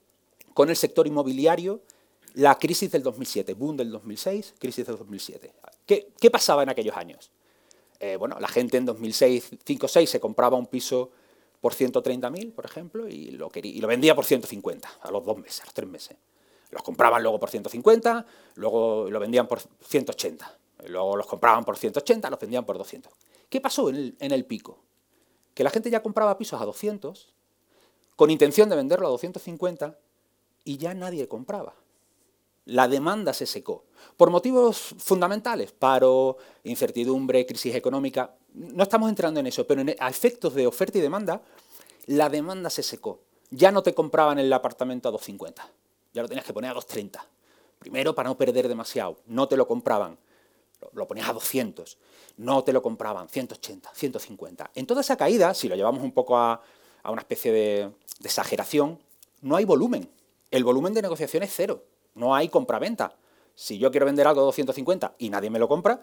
con 0.54 0.70
el 0.70 0.76
sector 0.76 1.08
inmobiliario 1.08 1.80
la 2.36 2.58
crisis 2.58 2.90
del 2.90 3.02
2007, 3.02 3.54
boom 3.54 3.78
del 3.78 3.90
2006, 3.90 4.54
crisis 4.58 4.86
del 4.86 4.98
2007. 4.98 5.54
¿Qué, 5.86 6.30
pasaba 6.30 6.62
en 6.62 6.68
aquellos 6.68 6.94
años? 6.94 7.30
Eh, 7.98 8.16
bueno, 8.16 8.38
la 8.38 8.48
gente 8.48 8.76
en 8.76 8.84
2006, 8.84 9.52
5 9.64 9.88
6 9.88 10.10
se 10.10 10.20
compraba 10.20 10.58
un 10.58 10.66
piso 10.66 11.10
por 11.62 11.72
130.000, 11.72 12.52
por 12.52 12.66
ejemplo, 12.66 13.08
y 13.08 13.30
lo, 13.30 13.50
y 13.54 13.80
lo 13.80 13.88
vendía 13.88 14.14
por 14.14 14.26
150 14.26 14.86
a 15.00 15.10
los 15.10 15.24
dos 15.24 15.38
meses, 15.38 15.62
a 15.62 15.64
los 15.64 15.72
tres 15.72 15.88
meses. 15.88 16.18
Los 16.72 16.82
compraban 16.82 17.22
luego 17.22 17.40
por 17.40 17.48
150, 17.48 18.26
luego 18.56 19.08
lo 19.10 19.18
vendían 19.18 19.48
por 19.48 19.60
180. 19.60 20.58
Luego 20.88 21.16
los 21.16 21.26
compraban 21.26 21.64
por 21.64 21.78
180, 21.78 22.28
los 22.28 22.38
vendían 22.38 22.66
por 22.66 22.76
200. 22.76 23.10
¿Qué 23.48 23.62
pasó 23.62 23.88
en 23.88 23.96
el, 23.96 24.16
en 24.20 24.32
el 24.32 24.44
pico? 24.44 24.78
Que 25.54 25.64
la 25.64 25.70
gente 25.70 25.88
ya 25.88 26.02
compraba 26.02 26.36
pisos 26.36 26.60
a 26.60 26.66
200 26.66 27.32
con 28.14 28.30
intención 28.30 28.68
de 28.68 28.76
venderlo 28.76 29.06
a 29.06 29.10
250 29.10 29.98
y 30.64 30.76
ya 30.76 30.92
nadie 30.92 31.28
compraba 31.28 31.76
la 32.66 32.88
demanda 32.88 33.32
se 33.32 33.46
secó. 33.46 33.84
Por 34.16 34.30
motivos 34.30 34.94
fundamentales, 34.98 35.72
paro, 35.72 36.36
incertidumbre, 36.64 37.46
crisis 37.46 37.74
económica, 37.74 38.34
no 38.54 38.82
estamos 38.82 39.08
entrando 39.08 39.40
en 39.40 39.46
eso, 39.46 39.66
pero 39.66 39.82
a 39.98 40.08
efectos 40.08 40.54
de 40.54 40.66
oferta 40.66 40.98
y 40.98 41.00
demanda, 41.00 41.42
la 42.06 42.28
demanda 42.28 42.70
se 42.70 42.82
secó. 42.82 43.20
Ya 43.50 43.70
no 43.70 43.82
te 43.82 43.94
compraban 43.94 44.38
el 44.38 44.52
apartamento 44.52 45.08
a 45.08 45.12
250, 45.12 45.70
ya 46.12 46.22
lo 46.22 46.28
tenías 46.28 46.44
que 46.44 46.52
poner 46.52 46.70
a 46.70 46.74
230. 46.74 47.24
Primero, 47.78 48.14
para 48.14 48.28
no 48.28 48.36
perder 48.36 48.68
demasiado, 48.68 49.18
no 49.26 49.46
te 49.46 49.56
lo 49.56 49.68
compraban, 49.68 50.18
lo 50.92 51.06
ponías 51.06 51.28
a 51.28 51.32
200, 51.32 51.98
no 52.38 52.64
te 52.64 52.72
lo 52.72 52.82
compraban, 52.82 53.28
180, 53.28 53.90
150. 53.94 54.70
En 54.74 54.86
toda 54.86 55.02
esa 55.02 55.16
caída, 55.16 55.54
si 55.54 55.68
lo 55.68 55.76
llevamos 55.76 56.02
un 56.02 56.12
poco 56.12 56.36
a, 56.36 56.60
una 57.04 57.20
especie 57.20 57.52
de, 57.52 57.90
de 58.18 58.28
exageración, 58.28 58.98
no 59.42 59.54
hay 59.54 59.64
volumen. 59.64 60.10
El 60.50 60.64
volumen 60.64 60.92
de 60.94 61.02
negociación 61.02 61.44
es 61.44 61.52
cero. 61.54 61.84
No 62.16 62.34
hay 62.34 62.48
compra-venta. 62.48 63.14
Si 63.54 63.78
yo 63.78 63.90
quiero 63.90 64.06
vender 64.06 64.26
algo 64.26 64.40
a 64.40 64.44
250 64.44 65.14
y 65.18 65.30
nadie 65.30 65.50
me 65.50 65.58
lo 65.58 65.68
compra, 65.68 66.02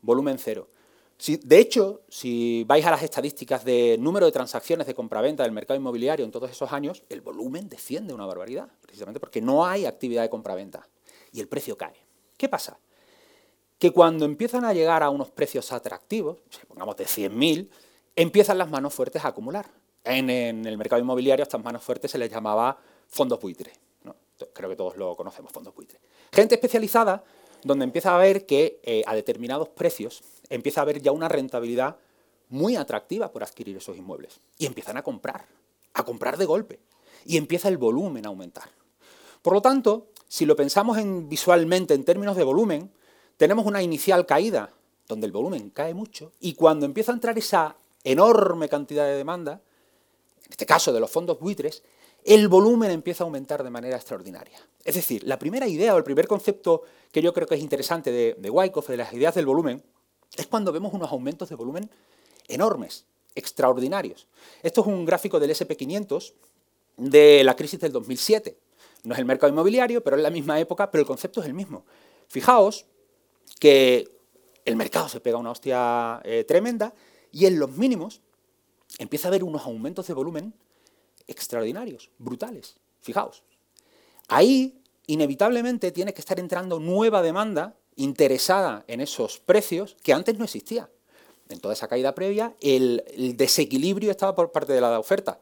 volumen 0.00 0.38
cero. 0.38 0.68
de 1.26 1.58
hecho, 1.58 2.02
si 2.08 2.64
vais 2.64 2.86
a 2.86 2.90
las 2.90 3.02
estadísticas 3.02 3.64
de 3.64 3.96
número 3.98 4.26
de 4.26 4.32
transacciones 4.32 4.86
de 4.86 4.94
compraventa 4.94 5.42
del 5.42 5.52
mercado 5.52 5.78
inmobiliario 5.78 6.24
en 6.24 6.30
todos 6.30 6.50
esos 6.50 6.72
años, 6.72 7.02
el 7.08 7.20
volumen 7.22 7.68
desciende 7.68 8.14
una 8.14 8.26
barbaridad, 8.26 8.68
precisamente 8.80 9.20
porque 9.20 9.40
no 9.40 9.66
hay 9.66 9.86
actividad 9.86 10.22
de 10.22 10.30
compraventa 10.30 10.86
y 11.32 11.40
el 11.40 11.48
precio 11.48 11.76
cae. 11.76 11.96
¿Qué 12.36 12.48
pasa? 12.48 12.78
Que 13.78 13.90
cuando 13.90 14.24
empiezan 14.24 14.64
a 14.64 14.72
llegar 14.72 15.02
a 15.02 15.10
unos 15.10 15.30
precios 15.30 15.72
atractivos, 15.72 16.38
pongamos 16.68 16.96
de 16.96 17.04
100.000, 17.04 17.68
empiezan 18.16 18.58
las 18.58 18.70
manos 18.70 18.94
fuertes 18.94 19.24
a 19.24 19.28
acumular. 19.28 19.66
En, 20.04 20.30
en, 20.30 20.64
el 20.64 20.78
mercado 20.78 21.02
inmobiliario 21.02 21.42
a 21.42 21.46
estas 21.46 21.62
manos 21.62 21.82
fuertes 21.82 22.10
se 22.10 22.18
les 22.18 22.30
llamaba 22.30 22.78
fondos 23.08 23.40
buitres 23.40 23.78
creo 24.58 24.68
que 24.68 24.76
todos 24.76 24.96
lo 24.96 25.14
conocemos, 25.14 25.52
fondos 25.52 25.72
buitres. 25.72 26.00
Gente 26.32 26.56
especializada 26.56 27.22
donde 27.62 27.84
empieza 27.84 28.14
a 28.14 28.18
ver 28.18 28.44
que 28.44 28.80
eh, 28.82 29.04
a 29.06 29.14
determinados 29.14 29.68
precios 29.68 30.22
empieza 30.50 30.80
a 30.80 30.82
haber 30.82 31.00
ya 31.00 31.12
una 31.12 31.28
rentabilidad 31.28 31.96
muy 32.48 32.74
atractiva 32.74 33.30
por 33.30 33.44
adquirir 33.44 33.76
esos 33.76 33.96
inmuebles. 33.96 34.40
Y 34.58 34.66
empiezan 34.66 34.96
a 34.96 35.02
comprar, 35.02 35.46
a 35.94 36.02
comprar 36.02 36.36
de 36.38 36.44
golpe. 36.44 36.80
Y 37.24 37.36
empieza 37.36 37.68
el 37.68 37.78
volumen 37.78 38.26
a 38.26 38.30
aumentar. 38.30 38.68
Por 39.42 39.52
lo 39.52 39.62
tanto, 39.62 40.08
si 40.26 40.44
lo 40.44 40.56
pensamos 40.56 40.98
en, 40.98 41.28
visualmente 41.28 41.94
en 41.94 42.04
términos 42.04 42.36
de 42.36 42.42
volumen, 42.42 42.90
tenemos 43.36 43.64
una 43.64 43.80
inicial 43.80 44.26
caída, 44.26 44.70
donde 45.06 45.26
el 45.26 45.32
volumen 45.32 45.70
cae 45.70 45.94
mucho, 45.94 46.32
y 46.40 46.54
cuando 46.54 46.84
empieza 46.84 47.12
a 47.12 47.14
entrar 47.14 47.38
esa 47.38 47.76
enorme 48.02 48.68
cantidad 48.68 49.04
de 49.04 49.16
demanda, 49.16 49.62
en 50.44 50.50
este 50.50 50.66
caso 50.66 50.92
de 50.92 51.00
los 51.00 51.10
fondos 51.10 51.38
buitres, 51.38 51.82
el 52.28 52.48
volumen 52.48 52.90
empieza 52.90 53.24
a 53.24 53.26
aumentar 53.26 53.64
de 53.64 53.70
manera 53.70 53.96
extraordinaria. 53.96 54.58
Es 54.84 54.96
decir, 54.96 55.24
la 55.24 55.38
primera 55.38 55.66
idea 55.66 55.94
o 55.94 55.98
el 55.98 56.04
primer 56.04 56.26
concepto 56.28 56.82
que 57.10 57.22
yo 57.22 57.32
creo 57.32 57.46
que 57.46 57.54
es 57.54 57.62
interesante 57.62 58.12
de, 58.12 58.36
de 58.38 58.50
Wyckoff, 58.50 58.88
de 58.88 58.98
las 58.98 59.14
ideas 59.14 59.34
del 59.34 59.46
volumen, 59.46 59.82
es 60.36 60.46
cuando 60.46 60.70
vemos 60.70 60.92
unos 60.92 61.10
aumentos 61.10 61.48
de 61.48 61.54
volumen 61.54 61.90
enormes, 62.46 63.06
extraordinarios. 63.34 64.26
Esto 64.62 64.82
es 64.82 64.86
un 64.88 65.06
gráfico 65.06 65.40
del 65.40 65.52
SP500 65.52 66.34
de 66.98 67.44
la 67.44 67.56
crisis 67.56 67.80
del 67.80 67.92
2007. 67.92 68.58
No 69.04 69.14
es 69.14 69.20
el 69.20 69.24
mercado 69.24 69.50
inmobiliario, 69.50 70.04
pero 70.04 70.16
es 70.16 70.22
la 70.22 70.30
misma 70.30 70.60
época, 70.60 70.90
pero 70.90 71.00
el 71.00 71.06
concepto 71.06 71.40
es 71.40 71.46
el 71.46 71.54
mismo. 71.54 71.86
Fijaos 72.28 72.84
que 73.58 74.06
el 74.66 74.76
mercado 74.76 75.08
se 75.08 75.20
pega 75.20 75.38
una 75.38 75.52
hostia 75.52 76.20
eh, 76.24 76.44
tremenda 76.44 76.92
y 77.32 77.46
en 77.46 77.58
los 77.58 77.70
mínimos 77.70 78.20
empieza 78.98 79.28
a 79.28 79.30
haber 79.30 79.44
unos 79.44 79.64
aumentos 79.64 80.06
de 80.06 80.12
volumen 80.12 80.52
extraordinarios, 81.28 82.10
brutales. 82.18 82.76
Fijaos. 83.00 83.44
Ahí, 84.26 84.82
inevitablemente, 85.06 85.92
tiene 85.92 86.12
que 86.12 86.20
estar 86.20 86.40
entrando 86.40 86.80
nueva 86.80 87.22
demanda 87.22 87.76
interesada 87.96 88.84
en 88.86 89.00
esos 89.00 89.38
precios 89.38 89.96
que 90.02 90.12
antes 90.12 90.38
no 90.38 90.44
existía. 90.44 90.88
En 91.48 91.60
toda 91.60 91.74
esa 91.74 91.88
caída 91.88 92.14
previa, 92.14 92.54
el, 92.60 93.02
desequilibrio 93.36 94.10
estaba 94.10 94.34
por 94.34 94.52
parte 94.52 94.72
de 94.72 94.80
la 94.80 94.98
oferta. 94.98 95.40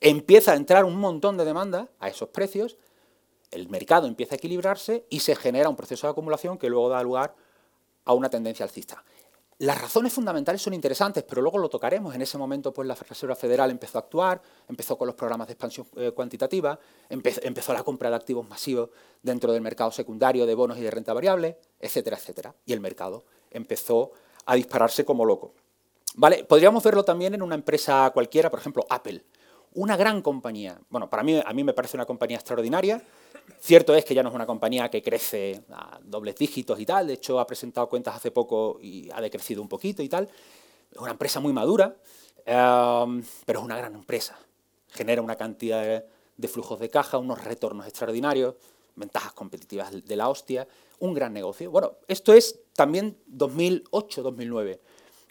Empieza 0.00 0.52
a 0.52 0.56
entrar 0.56 0.84
un 0.84 0.96
montón 0.96 1.36
de 1.36 1.44
demanda 1.44 1.88
a 1.98 2.08
esos 2.08 2.28
precios, 2.28 2.76
el 3.50 3.68
mercado 3.68 4.06
empieza 4.06 4.34
a 4.34 4.36
equilibrarse 4.36 5.06
y 5.08 5.20
se 5.20 5.34
genera 5.34 5.68
un 5.68 5.76
proceso 5.76 6.06
de 6.06 6.12
acumulación 6.12 6.58
que 6.58 6.68
luego 6.68 6.90
da 6.90 7.02
lugar 7.02 7.34
a 8.04 8.12
una 8.12 8.28
tendencia 8.28 8.64
alcista. 8.64 9.02
Las 9.60 9.80
razones 9.80 10.12
fundamentales 10.12 10.62
son 10.62 10.72
interesantes, 10.72 11.24
pero 11.24 11.42
luego 11.42 11.58
lo 11.58 11.68
tocaremos. 11.68 12.14
En 12.14 12.22
ese 12.22 12.38
momento, 12.38 12.72
pues 12.72 12.86
la 12.86 12.94
Reserva 12.94 13.34
Federal 13.34 13.72
empezó 13.72 13.98
a 13.98 14.02
actuar, 14.02 14.40
empezó 14.68 14.96
con 14.96 15.06
los 15.06 15.16
programas 15.16 15.48
de 15.48 15.54
expansión 15.54 15.84
eh, 15.96 16.12
cuantitativa, 16.12 16.78
empezó 17.08 17.72
la 17.72 17.82
compra 17.82 18.08
de 18.08 18.14
activos 18.14 18.48
masivos 18.48 18.90
dentro 19.20 19.52
del 19.52 19.60
mercado 19.60 19.90
secundario 19.90 20.46
de 20.46 20.54
bonos 20.54 20.78
y 20.78 20.82
de 20.82 20.92
renta 20.92 21.12
variable, 21.12 21.58
etcétera, 21.80 22.16
etcétera. 22.16 22.54
Y 22.66 22.72
el 22.72 22.78
mercado 22.78 23.24
empezó 23.50 24.12
a 24.46 24.54
dispararse 24.54 25.04
como 25.04 25.24
loco. 25.24 25.54
¿Vale? 26.14 26.44
Podríamos 26.44 26.84
verlo 26.84 27.04
también 27.04 27.34
en 27.34 27.42
una 27.42 27.56
empresa 27.56 28.08
cualquiera, 28.14 28.50
por 28.50 28.60
ejemplo, 28.60 28.86
Apple. 28.88 29.24
Una 29.74 29.96
gran 29.96 30.22
compañía. 30.22 30.80
Bueno, 30.88 31.10
para 31.10 31.24
mí, 31.24 31.42
a 31.44 31.52
mí 31.52 31.64
me 31.64 31.72
parece 31.72 31.96
una 31.96 32.06
compañía 32.06 32.36
extraordinaria. 32.36 33.02
Cierto 33.60 33.94
es 33.94 34.04
que 34.04 34.14
ya 34.14 34.22
no 34.22 34.28
es 34.28 34.34
una 34.34 34.46
compañía 34.46 34.88
que 34.88 35.02
crece 35.02 35.62
a 35.70 35.98
dobles 36.02 36.36
dígitos 36.36 36.78
y 36.80 36.86
tal, 36.86 37.06
de 37.06 37.14
hecho 37.14 37.40
ha 37.40 37.46
presentado 37.46 37.88
cuentas 37.88 38.14
hace 38.14 38.30
poco 38.30 38.78
y 38.80 39.10
ha 39.10 39.20
decrecido 39.20 39.60
un 39.60 39.68
poquito 39.68 40.02
y 40.02 40.08
tal. 40.08 40.28
Es 40.90 40.98
una 40.98 41.10
empresa 41.10 41.40
muy 41.40 41.52
madura, 41.52 41.96
em, 42.46 43.22
pero 43.44 43.58
es 43.58 43.64
una 43.64 43.76
gran 43.76 43.94
empresa. 43.94 44.38
Genera 44.90 45.20
una 45.20 45.36
cantidad 45.36 45.82
de, 45.82 46.04
de 46.36 46.48
flujos 46.48 46.78
de 46.78 46.88
caja, 46.88 47.18
unos 47.18 47.44
retornos 47.44 47.86
extraordinarios, 47.86 48.54
ventajas 48.94 49.32
competitivas 49.32 50.04
de 50.04 50.16
la 50.16 50.28
hostia, 50.28 50.66
un 51.00 51.12
gran 51.14 51.32
negocio. 51.32 51.70
Bueno, 51.70 51.98
esto 52.06 52.32
es 52.32 52.60
también 52.74 53.18
2008-2009. 53.30 54.78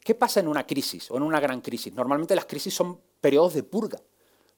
¿Qué 0.03 0.15
pasa 0.15 0.41
en 0.41 0.47
una 0.47 0.65
crisis 0.65 1.09
o 1.11 1.17
en 1.17 1.23
una 1.23 1.39
gran 1.39 1.61
crisis? 1.61 1.93
Normalmente 1.93 2.35
las 2.35 2.45
crisis 2.45 2.73
son 2.73 2.99
periodos 3.19 3.53
de 3.53 3.63
purga 3.63 3.99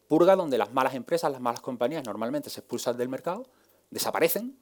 purga 0.09 0.35
donde 0.35 0.57
las 0.57 0.73
malas 0.73 0.95
empresas, 0.95 1.31
las 1.31 1.39
malas 1.39 1.61
compañías 1.61 2.03
normalmente 2.03 2.49
se 2.49 2.59
expulsan 2.59 2.97
del 2.97 3.07
mercado, 3.07 3.45
desaparecen, 3.91 4.57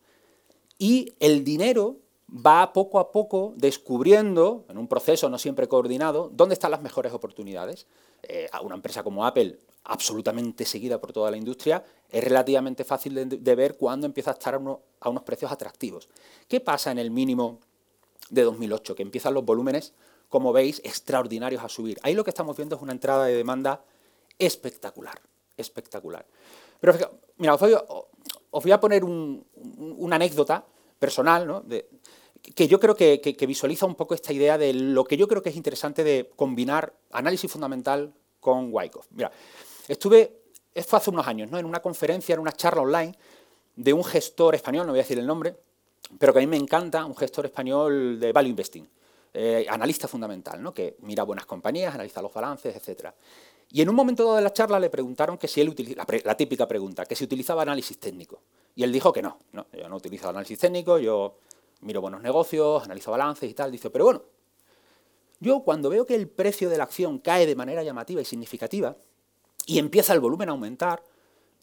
y 0.78 1.16
el 1.20 1.44
dinero 1.44 1.96
va 2.30 2.74
poco 2.74 3.00
a 3.00 3.14
poco 3.14 3.54
descubriendo, 3.56 4.66
en 4.68 4.78
un 4.78 4.90
proceso 4.90 5.30
no 5.30 5.40
siempre 5.40 5.70
coordinado, 5.70 6.30
dónde 6.34 6.54
están 6.54 6.72
las 6.72 6.82
mejores 6.82 7.14
oportunidades. 7.14 7.88
Eh, 8.24 8.50
a 8.52 8.62
una 8.62 8.76
empresa 8.76 9.04
como 9.04 9.26
Apple, 9.26 9.58
absolutamente 9.86 10.66
seguida 10.66 11.00
por 11.00 11.14
toda 11.14 11.32
la 11.32 11.38
industria, 11.38 11.84
es 12.10 12.24
relativamente 12.24 12.84
fácil 12.84 13.30
de, 13.30 13.56
ver 13.56 13.78
cuándo 13.78 14.06
empieza 14.06 14.32
a 14.32 14.34
estar 14.34 14.56
a, 14.56 14.60
a 15.00 15.10
unos 15.10 15.24
precios 15.24 15.50
atractivos. 15.50 16.10
¿Qué 16.50 16.60
pasa 16.60 16.92
en 16.92 16.98
el 16.98 17.10
mínimo 17.10 17.60
de 18.30 18.42
2008? 18.42 18.96
Que 18.96 19.04
empiezan 19.04 19.34
los 19.34 19.46
volúmenes, 19.46 19.94
como 20.28 20.52
veis, 20.52 20.82
extraordinarios 20.84 21.64
a 21.64 21.70
subir. 21.70 22.00
Ahí 22.04 22.16
lo 22.16 22.26
que 22.26 22.32
estamos 22.32 22.58
viendo 22.58 22.76
es 22.76 22.82
una 22.82 22.92
entrada 22.92 23.26
de 23.26 23.36
demanda 23.36 23.86
espectacular 24.40 25.22
espectacular. 25.58 26.26
Pero 26.80 26.94
mira, 27.38 27.56
os 27.56 28.64
voy, 28.64 28.72
a 28.72 28.80
poner 28.80 29.04
una 29.04 30.16
anécdota 30.16 30.64
personal, 31.00 31.64
que 32.56 32.68
yo 32.68 32.80
creo 32.80 32.96
que, 32.96 33.46
visualiza 33.48 33.86
un 33.86 33.96
poco 33.96 34.14
esta 34.14 34.34
idea 34.34 34.58
de 34.58 34.74
lo 34.74 35.04
que 35.04 35.18
yo 35.18 35.28
creo 35.28 35.42
que 35.42 35.50
es 35.50 35.56
interesante 35.56 36.04
de 36.04 36.30
combinar 36.36 36.94
análisis 37.12 37.52
fundamental 37.52 38.14
con 38.40 38.70
Wyckoff. 38.72 39.08
Mira, 39.12 39.32
estuve, 39.88 40.42
fue 40.86 40.98
hace 40.98 41.10
unos 41.10 41.28
años, 41.28 41.52
¿no? 41.52 41.58
en 41.58 41.66
una 41.66 41.82
conferencia, 41.82 42.34
en 42.34 42.40
una 42.40 42.52
charla 42.52 42.82
online 42.82 43.18
de 43.76 43.94
un 43.94 44.04
gestor 44.04 44.56
español, 44.56 44.86
no 44.86 44.94
voy 44.94 45.00
a 45.00 45.04
decir 45.04 45.20
el 45.20 45.28
nombre, 45.28 45.56
pero 46.18 46.34
que 46.34 46.40
a 46.40 46.42
mí 46.42 46.48
me 46.48 46.58
encanta, 46.58 47.06
un 47.06 47.16
gestor 47.16 47.46
español 47.46 48.20
de 48.20 48.32
Value 48.32 48.50
Investing, 48.50 48.90
eh, 49.34 49.66
analista 49.70 50.08
fundamental, 50.08 50.62
¿no? 50.62 50.74
que 50.74 50.96
mira 51.02 51.24
buenas 51.24 51.46
compañías, 51.46 51.94
analiza 51.94 52.22
los 52.22 52.34
balances, 52.34 52.76
etcétera. 52.76 53.14
Y 53.70 53.82
en 53.82 53.90
un 53.90 53.96
momento 53.96 54.24
dado 54.24 54.38
de 54.38 54.42
la 54.42 54.54
charla 54.54 54.80
le 54.80 54.90
preguntaron 54.90 55.38
que 55.38 55.48
si 55.48 55.60
él 55.60 55.70
utilizaba, 55.70 56.06
la, 56.24 56.38
típica 56.38 56.68
pregunta, 56.68 57.06
que 57.06 57.16
si 57.16 57.26
utilizaba 57.26 57.64
análisis 57.64 58.00
técnico. 58.00 58.42
Y 58.76 58.84
él 58.84 58.92
dijo 58.92 59.12
que 59.12 59.22
no, 59.22 59.40
no, 59.52 59.68
yo 59.74 59.90
no 59.90 59.98
utilizo 59.98 60.30
análisis 60.30 60.58
técnico, 60.58 60.98
yo 61.00 61.40
miro 61.82 62.00
buenos 62.00 62.22
negocios, 62.22 62.84
analizo 62.84 63.12
balances 63.12 63.50
y 63.50 63.54
tal. 63.54 63.72
Dice, 63.72 63.90
pero 63.90 64.06
bueno, 64.06 64.24
yo 65.40 65.62
cuando 65.62 65.90
veo 65.90 66.06
que 66.06 66.16
el 66.16 66.30
precio 66.30 66.70
de 66.70 66.78
la 66.78 66.86
acción 66.86 67.20
cae 67.20 67.46
de 67.46 67.56
manera 67.56 67.84
llamativa 67.84 68.22
y 68.22 68.26
significativa 68.26 68.96
y 69.66 69.80
empieza 69.80 70.14
el 70.14 70.22
volumen 70.22 70.48
a 70.48 70.54
aumentar, 70.54 71.04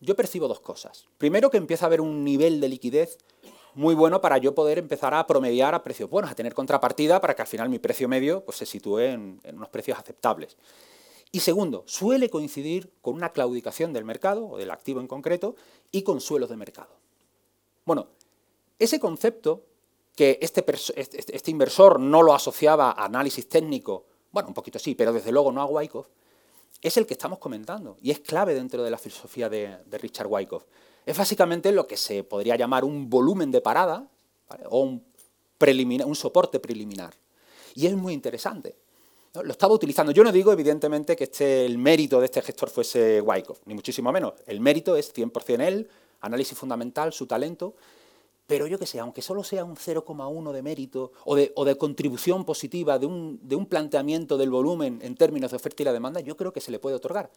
yo 0.00 0.14
percibo 0.14 0.46
dos 0.46 0.60
cosas. 0.60 1.06
Primero, 1.16 1.50
que 1.50 1.56
empieza 1.56 1.86
a 1.86 1.88
haber 1.88 2.02
un 2.02 2.22
nivel 2.22 2.60
de 2.60 2.68
liquidez 2.68 3.16
muy 3.74 3.94
bueno 3.94 4.20
para 4.20 4.38
yo 4.38 4.54
poder 4.54 4.78
empezar 4.78 5.14
a 5.14 5.26
promediar 5.26 5.74
a 5.74 5.82
precios 5.82 6.10
buenos, 6.10 6.30
a 6.30 6.34
tener 6.34 6.52
contrapartida 6.52 7.20
para 7.20 7.34
que 7.34 7.42
al 7.42 7.48
final 7.48 7.70
mi 7.70 7.78
precio 7.78 8.08
medio 8.08 8.44
pues, 8.44 8.58
se 8.58 8.66
sitúe 8.66 8.98
en 9.00 9.40
unos 9.54 9.70
precios 9.70 9.98
aceptables. 9.98 10.56
Y 11.34 11.40
segundo, 11.40 11.82
suele 11.88 12.30
coincidir 12.30 12.92
con 13.02 13.16
una 13.16 13.32
claudicación 13.32 13.92
del 13.92 14.04
mercado, 14.04 14.46
o 14.46 14.56
del 14.56 14.70
activo 14.70 15.00
en 15.00 15.08
concreto, 15.08 15.56
y 15.90 16.02
con 16.02 16.20
suelos 16.20 16.48
de 16.48 16.56
mercado. 16.56 16.94
Bueno, 17.84 18.06
ese 18.78 19.00
concepto, 19.00 19.64
que 20.14 20.38
este, 20.40 20.64
este, 20.94 21.34
este, 21.34 21.50
inversor 21.50 21.98
no 21.98 22.22
lo 22.22 22.34
asociaba 22.34 22.92
a 22.92 23.06
análisis 23.06 23.48
técnico, 23.48 24.04
bueno, 24.30 24.50
un 24.50 24.54
poquito 24.54 24.78
sí, 24.78 24.94
pero 24.94 25.12
desde 25.12 25.32
luego 25.32 25.50
no 25.50 25.60
a 25.60 25.66
Wyckoff, 25.66 26.06
es 26.80 26.96
el 26.98 27.04
que 27.04 27.14
estamos 27.14 27.40
comentando 27.40 27.96
y 28.00 28.12
es 28.12 28.20
clave 28.20 28.54
dentro 28.54 28.84
de 28.84 28.92
la 28.92 28.98
filosofía 28.98 29.48
de, 29.48 29.78
Richard 29.90 30.28
Wyckoff. 30.28 30.62
Es 31.04 31.18
básicamente 31.18 31.72
lo 31.72 31.88
que 31.88 31.96
se 31.96 32.22
podría 32.22 32.54
llamar 32.54 32.84
un 32.84 33.10
volumen 33.10 33.50
de 33.50 33.60
parada 33.60 34.08
o 34.70 34.82
un 34.82 36.14
soporte 36.14 36.60
preliminar. 36.60 37.12
Y 37.74 37.88
es 37.88 37.96
muy 37.96 38.12
interesante. 38.12 38.83
Lo 39.42 39.50
estaba 39.50 39.74
utilizando. 39.74 40.12
Yo 40.12 40.22
no 40.22 40.30
digo, 40.30 40.52
evidentemente, 40.52 41.16
que 41.16 41.24
este, 41.24 41.66
el 41.66 41.76
mérito 41.76 42.20
de 42.20 42.26
este 42.26 42.40
gestor 42.40 42.70
fuese 42.70 43.20
Wyckoff, 43.20 43.58
ni 43.66 43.74
muchísimo 43.74 44.12
menos. 44.12 44.34
El 44.46 44.60
mérito 44.60 44.94
es 44.94 45.12
100% 45.12 45.60
él, 45.60 45.88
análisis 46.20 46.56
fundamental, 46.56 47.12
su 47.12 47.26
talento, 47.26 47.74
pero 48.46 48.68
yo 48.68 48.78
que 48.78 48.86
sé, 48.86 49.00
aunque 49.00 49.22
solo 49.22 49.42
sea 49.42 49.64
un 49.64 49.74
0,1 49.74 50.52
de 50.52 50.62
mérito 50.62 51.12
o 51.24 51.34
de, 51.34 51.78
contribución 51.78 52.44
positiva 52.44 52.98
de 52.98 53.06
un, 53.06 53.40
de 53.42 53.56
un, 53.56 53.66
planteamiento 53.66 54.36
del 54.36 54.50
volumen 54.50 55.00
en 55.02 55.16
términos 55.16 55.50
de 55.50 55.56
oferta 55.56 55.82
y 55.82 55.86
la 55.86 55.92
demanda, 55.92 56.20
yo 56.20 56.36
creo 56.36 56.52
que 56.52 56.60
se 56.60 56.70
le 56.70 56.78
puede 56.78 56.94
otorgar, 56.94 57.30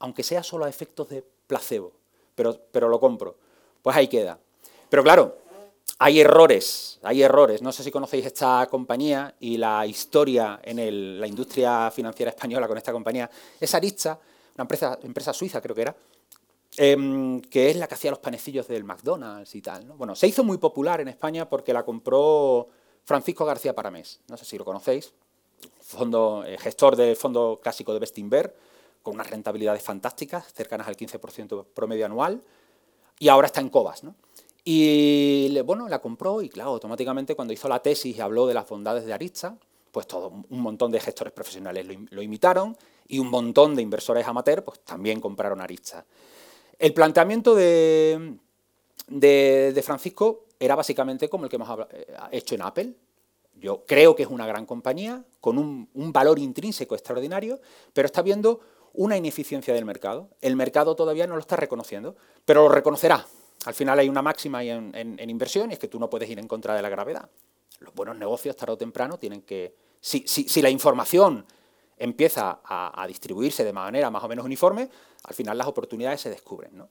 aunque 0.00 0.24
sea 0.24 0.42
solo 0.42 0.64
a 0.64 0.68
efectos 0.68 1.08
de 1.10 1.22
placebo, 1.46 1.92
pero, 2.34 2.58
pero 2.72 2.88
lo 2.88 2.98
compro. 2.98 3.36
Pues 3.82 3.94
ahí 3.96 4.08
queda. 4.08 4.40
Pero 4.88 5.04
claro, 5.04 5.36
hay 5.98 6.20
errores, 6.20 7.00
hay 7.02 7.22
errores. 7.22 7.60
No 7.60 7.72
sé 7.72 7.82
si 7.82 7.90
conocéis 7.90 8.26
esta 8.26 8.66
compañía 8.70 9.34
y 9.40 9.56
la 9.56 9.84
historia 9.84 10.60
en 10.62 11.20
la 11.20 11.26
industria 11.26 11.90
financiera 11.90 12.30
española 12.30 12.68
con 12.68 12.78
esta 12.78 12.92
compañía. 12.92 13.28
Es 13.58 13.74
Aritza, 13.74 14.18
una 14.54 14.62
empresa, 15.02 15.32
suiza 15.32 15.60
creo 15.60 15.74
que 15.74 15.82
era, 15.82 15.96
em, 16.76 17.40
que 17.40 17.70
es 17.70 17.76
la 17.76 17.88
que 17.88 17.94
hacía 17.94 18.10
los 18.10 18.20
panecillos 18.20 18.68
del 18.68 18.84
McDonald's 18.84 19.54
y 19.56 19.60
tal. 19.60 19.84
Bueno, 19.86 20.14
se 20.14 20.28
hizo 20.28 20.44
muy 20.44 20.58
popular 20.58 21.00
en 21.00 21.08
España 21.08 21.48
porque 21.48 21.72
la 21.72 21.84
compró 21.84 22.68
Francisco 23.04 23.44
García 23.44 23.74
Paramés. 23.74 24.20
No 24.28 24.36
sé 24.36 24.44
si 24.44 24.56
lo 24.56 24.64
conocéis. 24.64 25.12
Fondo, 25.80 26.44
eh, 26.46 26.58
gestor 26.58 26.94
del 26.94 27.16
fondo 27.16 27.58
clásico 27.60 27.92
de 27.92 27.98
Bestinver, 27.98 28.54
con 29.02 29.14
unas 29.14 29.28
rentabilidades 29.30 29.82
fantásticas, 29.82 30.52
cercanas 30.52 30.86
al 30.86 30.96
15% 30.96 31.66
promedio 31.74 32.06
anual, 32.06 32.42
y 33.18 33.28
ahora 33.28 33.46
está 33.46 33.60
en 33.60 33.70
Cobas. 33.70 34.04
¿no? 34.04 34.14
Y 34.70 35.58
bueno, 35.62 35.88
la 35.88 35.98
compró 35.98 36.42
y 36.42 36.50
claro, 36.50 36.72
automáticamente 36.72 37.34
cuando 37.34 37.54
hizo 37.54 37.70
la 37.70 37.80
tesis 37.80 38.14
y 38.14 38.20
habló 38.20 38.46
de 38.46 38.52
las 38.52 38.68
bondades 38.68 39.06
de 39.06 39.14
Aritza, 39.14 39.56
pues 39.90 40.06
todo, 40.06 40.30
un 40.50 40.60
montón 40.60 40.90
de 40.90 41.00
gestores 41.00 41.32
profesionales 41.32 41.86
lo, 42.10 42.20
imitaron 42.20 42.76
y 43.06 43.18
un 43.18 43.30
montón 43.30 43.74
de 43.74 43.80
inversores 43.80 44.26
amateur 44.26 44.62
pues 44.62 44.80
también 44.80 45.22
compraron 45.22 45.62
Aritza. 45.62 46.04
El 46.78 46.92
planteamiento 46.92 47.54
de, 47.54 48.34
de, 49.06 49.82
Francisco 49.82 50.44
era 50.60 50.74
básicamente 50.74 51.30
como 51.30 51.44
el 51.44 51.50
que 51.50 51.56
hemos 51.56 51.86
eh, 51.90 52.06
hecho 52.32 52.54
en 52.54 52.60
Apple. 52.60 52.92
Yo 53.54 53.86
creo 53.86 54.14
que 54.14 54.24
es 54.24 54.28
una 54.28 54.46
gran 54.46 54.66
compañía, 54.66 55.24
con 55.40 55.56
un, 55.56 56.12
valor 56.12 56.38
intrínseco 56.38 56.94
extraordinario, 56.94 57.58
pero 57.94 58.04
está 58.04 58.20
viendo 58.20 58.60
una 58.92 59.16
ineficiencia 59.16 59.72
del 59.72 59.86
mercado. 59.86 60.28
El 60.42 60.56
mercado 60.56 60.94
todavía 60.94 61.26
no 61.26 61.36
lo 61.36 61.40
está 61.40 61.56
reconociendo, 61.56 62.16
pero 62.44 62.64
lo 62.64 62.68
reconocerá. 62.68 63.26
Al 63.68 63.74
final 63.74 63.98
hay 63.98 64.08
una 64.08 64.22
máxima 64.22 64.64
en, 64.64 65.20
inversión 65.28 65.70
y 65.70 65.74
es 65.74 65.78
que 65.78 65.88
tú 65.88 66.00
no 66.00 66.08
puedes 66.08 66.26
ir 66.30 66.38
en 66.38 66.48
contra 66.48 66.74
de 66.74 66.80
la 66.80 66.88
gravedad. 66.88 67.28
Los 67.80 67.92
buenos 67.92 68.16
negocios, 68.16 68.56
tarde 68.56 68.72
o 68.72 68.78
temprano, 68.78 69.18
tienen 69.18 69.42
que... 69.42 69.74
Si, 70.00 70.24
la 70.62 70.70
información 70.70 71.44
empieza 71.98 72.60
a, 72.64 73.04
distribuirse 73.06 73.64
de 73.64 73.72
manera 73.74 74.08
más 74.08 74.24
o 74.24 74.28
menos 74.28 74.46
uniforme, 74.46 74.88
al 75.22 75.34
final 75.34 75.58
las 75.58 75.66
oportunidades 75.66 76.22
se 76.22 76.30
descubren. 76.30 76.78
¿no? 76.78 76.88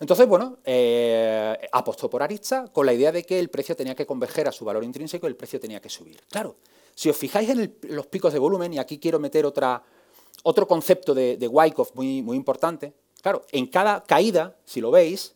Entonces, 0.00 0.26
bueno, 0.26 0.60
eh, 0.64 1.58
apostó 1.70 2.08
por 2.08 2.22
Aritza 2.22 2.68
con 2.72 2.86
la 2.86 2.94
idea 2.94 3.12
de 3.12 3.24
que 3.24 3.38
el 3.38 3.50
precio 3.50 3.76
tenía 3.76 3.94
que 3.94 4.06
converger 4.06 4.48
a 4.48 4.52
su 4.52 4.64
valor 4.64 4.82
intrínseco 4.82 5.26
y 5.26 5.28
el 5.28 5.36
precio 5.36 5.60
tenía 5.60 5.82
que 5.82 5.90
subir. 5.90 6.22
Claro, 6.30 6.56
si 6.94 7.10
os 7.10 7.16
fijáis 7.18 7.50
en 7.50 7.76
los 7.82 8.06
picos 8.06 8.32
de 8.32 8.38
volumen, 8.38 8.72
y 8.72 8.78
aquí 8.78 8.98
quiero 8.98 9.18
meter 9.18 9.44
otro 9.44 10.66
concepto 10.66 11.12
de, 11.12 11.36
de 11.36 11.48
Wyckoff 11.48 11.94
muy, 11.94 12.22
muy 12.22 12.38
importante, 12.38 12.94
claro, 13.20 13.44
en 13.52 13.66
cada 13.66 14.02
caída, 14.04 14.56
si 14.64 14.80
lo 14.80 14.90
veis, 14.90 15.34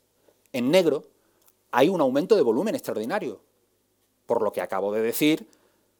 en 0.53 0.71
negro, 0.71 1.05
hay 1.71 1.89
un 1.89 2.01
aumento 2.01 2.37
de 2.37 2.43
volumen 2.43 2.75
extraordinario. 2.75 3.41
Por 4.27 4.43
lo 4.43 4.53
que 4.53 4.61
acabo 4.61 4.93
de 4.93 5.01
decir, 5.01 5.49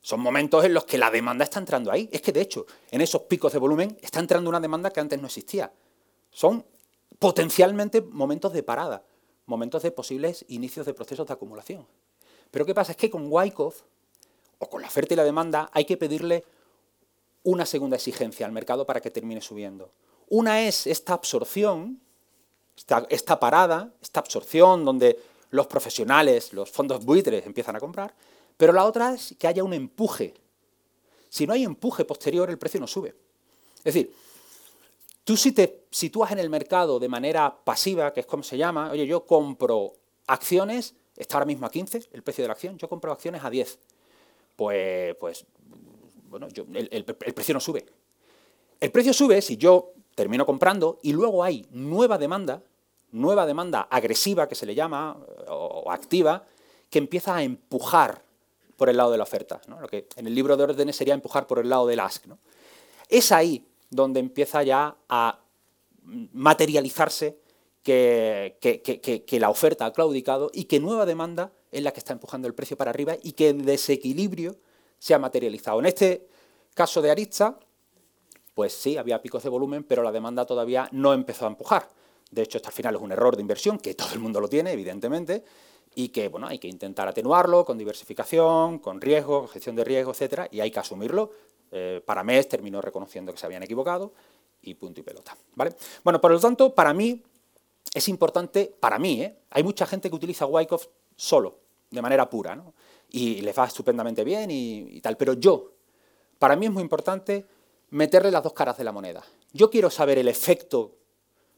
son 0.01 0.21
momentos 0.21 0.65
en 0.65 0.75
los 0.75 0.85
que 0.85 0.99
la 0.99 1.11
demanda 1.11 1.45
está 1.45 1.59
entrando 1.59 1.91
ahí. 1.91 2.09
Es 2.13 2.23
que, 2.23 2.33
de 2.33 2.41
hecho, 2.41 2.67
en 2.91 3.01
esos 3.01 3.23
picos 3.23 3.53
de 3.53 3.59
volumen 3.59 3.99
está 4.01 4.21
entrando 4.21 4.49
una 4.51 4.61
demanda 4.61 4.91
que 4.91 5.01
antes 5.01 5.21
no 5.21 5.27
existía. 5.27 5.73
Son 6.31 6.65
potencialmente 7.19 8.01
momentos 8.03 8.53
de 8.53 8.63
parada, 8.63 9.05
momentos 9.47 9.83
de 9.83 9.91
posibles 9.91 10.45
inicios 10.49 10.87
de 10.87 10.95
procesos 10.95 11.27
de 11.27 11.33
acumulación. 11.33 11.87
Pero 12.51 12.65
¿qué 12.65 12.75
pasa? 12.75 12.93
Es 12.93 12.97
que 12.97 13.11
con 13.11 13.27
Wyckoff, 13.31 13.83
o 14.59 14.69
con 14.69 14.83
la 14.83 14.89
oferta 14.89 15.15
y 15.15 15.17
la 15.17 15.25
demanda, 15.25 15.71
hay 15.73 15.85
que 15.85 15.97
pedirle 15.97 16.45
una 17.45 17.67
segunda 17.67 17.97
exigencia 17.97 18.47
al 18.47 18.53
mercado 18.53 18.87
para 18.87 19.01
que 19.01 19.11
termine 19.11 19.41
subiendo. 19.41 19.93
Una 20.29 20.63
es 20.63 20.87
esta 20.87 21.15
absorción, 21.15 22.01
esta, 23.09 23.41
parada, 23.41 23.93
esta 24.01 24.21
absorción 24.21 24.85
donde 24.85 25.19
los 25.51 25.67
profesionales, 25.67 26.53
los 26.53 26.71
fondos 26.71 27.05
buitres 27.05 27.47
empiezan 27.47 27.77
a 27.77 27.81
comprar, 27.81 28.15
pero 28.57 28.73
la 28.73 28.85
otra 28.85 29.15
es 29.15 29.35
que 29.39 29.47
haya 29.47 29.65
un 29.65 29.75
empuje. 29.75 30.35
Si 31.29 31.47
no 31.47 31.53
hay 31.53 31.65
empuje 31.65 32.05
posterior, 32.05 32.49
el 32.51 32.59
precio 32.59 32.81
no 32.81 32.87
sube. 32.87 33.15
Es 33.79 33.95
decir, 33.95 34.13
Tú 35.29 35.37
si 35.37 35.53
te 35.53 35.85
sitúas 35.91 36.33
en 36.33 36.39
el 36.39 36.49
mercado 36.49 36.99
de 36.99 37.07
manera 37.07 37.55
pasiva, 37.63 38.15
que 38.15 38.21
es 38.21 38.27
como 38.27 38.43
se 38.43 38.57
llama, 38.57 38.91
oye, 38.91 39.07
yo 39.07 39.27
compro 39.27 39.93
acciones, 40.27 40.95
está 41.15 41.37
ahora 41.37 41.45
mismo 41.45 41.67
a 41.67 41.71
15 41.71 42.05
el 42.15 42.23
precio 42.23 42.45
de 42.45 42.49
la 42.49 42.55
acción, 42.55 42.79
yo 42.79 42.89
compro 42.89 43.13
acciones 43.13 43.45
a 43.45 43.51
10. 43.51 43.79
Pues, 44.57 45.15
pues 45.17 45.45
bueno, 46.31 46.49
el, 46.73 47.05
precio 47.05 47.53
no 47.53 47.61
sube. 47.61 47.85
El 48.81 48.91
precio 48.91 49.13
sube 49.13 49.43
si 49.43 49.59
yo 49.59 49.93
termino 50.19 50.45
comprando 50.45 50.99
y 51.01 51.13
luego 51.13 51.45
hay 51.45 51.65
nueva 51.71 52.19
demanda, 52.19 52.61
nueva 53.13 53.47
demanda 53.47 53.83
agresiva 53.83 54.49
que 54.49 54.57
se 54.57 54.67
le 54.67 54.75
llama, 54.75 55.17
o, 55.47 55.93
activa, 55.93 56.45
que 56.91 56.99
empieza 56.99 57.37
a 57.37 57.45
empujar 57.45 58.25
por 58.77 58.89
el 58.89 58.97
lado 58.97 59.13
de 59.13 59.19
la 59.19 59.23
oferta. 59.23 59.61
Lo 59.69 59.87
que 59.87 60.09
en 60.17 60.27
el 60.27 60.35
libro 60.35 60.57
de 60.57 60.65
órdenes 60.65 60.97
sería 60.97 61.15
empujar 61.15 61.47
por 61.47 61.61
el 61.61 61.69
lado 61.69 61.87
del 61.87 62.01
ask. 62.01 62.27
¿no? 62.27 62.39
Es 63.09 63.31
ahí 63.31 63.65
donde 63.91 64.19
empieza 64.19 64.65
ya 64.65 64.97
a 65.09 65.39
materializarse 66.03 67.39
que, 67.85 69.29
la 69.39 69.51
oferta 69.51 69.87
ha 69.87 69.93
claudicado 69.93 70.51
y 70.53 70.65
que 70.65 70.81
nueva 70.81 71.07
demanda 71.07 71.53
es 71.71 71.85
la 71.85 71.93
que 71.93 72.01
está 72.01 72.13
empujando 72.13 72.49
el 72.49 72.55
precio 72.55 72.77
para 72.77 72.91
arriba 72.91 73.15
y 73.23 73.35
que 73.35 73.51
el 73.51 73.65
desequilibrio 73.65 74.57
se 74.99 75.15
ha 75.15 75.21
materializado. 75.21 75.79
En 75.79 75.87
este 75.87 76.27
caso 76.75 77.01
de 77.03 77.13
Aritza, 77.13 77.61
pues 78.59 78.73
sí, 78.73 78.97
había 78.97 79.23
picos 79.23 79.45
de 79.45 79.51
volumen, 79.51 79.85
pero 79.85 80.03
la 80.03 80.11
demanda 80.11 80.45
todavía 80.45 80.89
no 80.91 81.15
empezó 81.15 81.45
a 81.45 81.49
empujar. 81.49 81.89
De 82.29 82.43
hecho, 82.43 82.59
esto 82.59 82.71
al 82.71 82.75
final 82.75 82.97
es 82.97 83.01
un 83.01 83.13
error 83.13 83.37
de 83.37 83.41
inversión, 83.41 83.79
que 83.79 83.95
todo 83.95 84.13
el 84.15 84.19
mundo 84.19 84.41
lo 84.41 84.49
tiene, 84.49 84.73
evidentemente, 84.73 85.45
y 85.95 86.09
que 86.09 86.27
bueno, 86.27 86.49
hay 86.49 86.59
que 86.59 86.67
intentar 86.67 87.07
atenuarlo 87.07 87.65
con 87.65 87.79
diversificación, 87.79 88.81
con 88.81 89.01
riesgo, 89.01 89.47
gestión 89.47 89.77
de 89.77 89.85
riesgo, 89.85 90.11
etcétera, 90.11 90.49
y 90.51 90.59
hay 90.59 90.73
que 90.73 90.81
asumirlo 90.81 91.31
eh, 91.71 92.03
para 92.05 92.25
mes 92.25 92.49
terminó 92.49 92.81
reconociendo 92.81 93.31
que 93.31 93.39
se 93.39 93.47
habían 93.47 93.63
equivocado 93.63 94.13
y 94.61 94.75
punto 94.75 94.99
y 94.99 95.05
pelota. 95.05 95.37
¿vale? 95.55 95.77
Bueno, 96.03 96.21
por 96.21 96.33
lo 96.33 96.41
tanto, 96.41 96.75
para 96.75 96.93
mí 96.93 97.23
es 97.95 98.09
importante, 98.09 98.75
para 98.81 98.99
mí, 98.99 99.23
¿eh? 99.23 99.39
hay 99.51 99.63
mucha 99.63 99.87
gente 99.87 100.11
que 100.11 100.17
utiliza 100.17 100.47
Wyckoff 100.47 100.89
solo, 101.15 101.61
de 101.93 102.03
manera 102.03 102.29
pura, 102.29 102.57
¿no? 102.57 102.75
y 103.09 103.41
les 103.41 103.57
va 103.57 103.67
estupendamente 103.67 104.25
bien 104.25 104.51
y, 104.51 105.01
tal, 105.01 105.17
pero 105.17 105.35
yo, 105.35 105.75
para 106.41 106.57
mí 106.57 106.67
es 106.67 106.73
muy 106.73 106.83
importante 106.83 107.47
meterle 107.91 108.31
las 108.31 108.43
dos 108.43 108.53
caras 108.53 108.77
de 108.77 108.85
la 108.85 108.93
moneda. 108.93 109.25
Yo 109.53 109.71
quiero 109.71 109.91
saber 109.91 110.19
el 110.19 110.29
efecto 110.29 110.97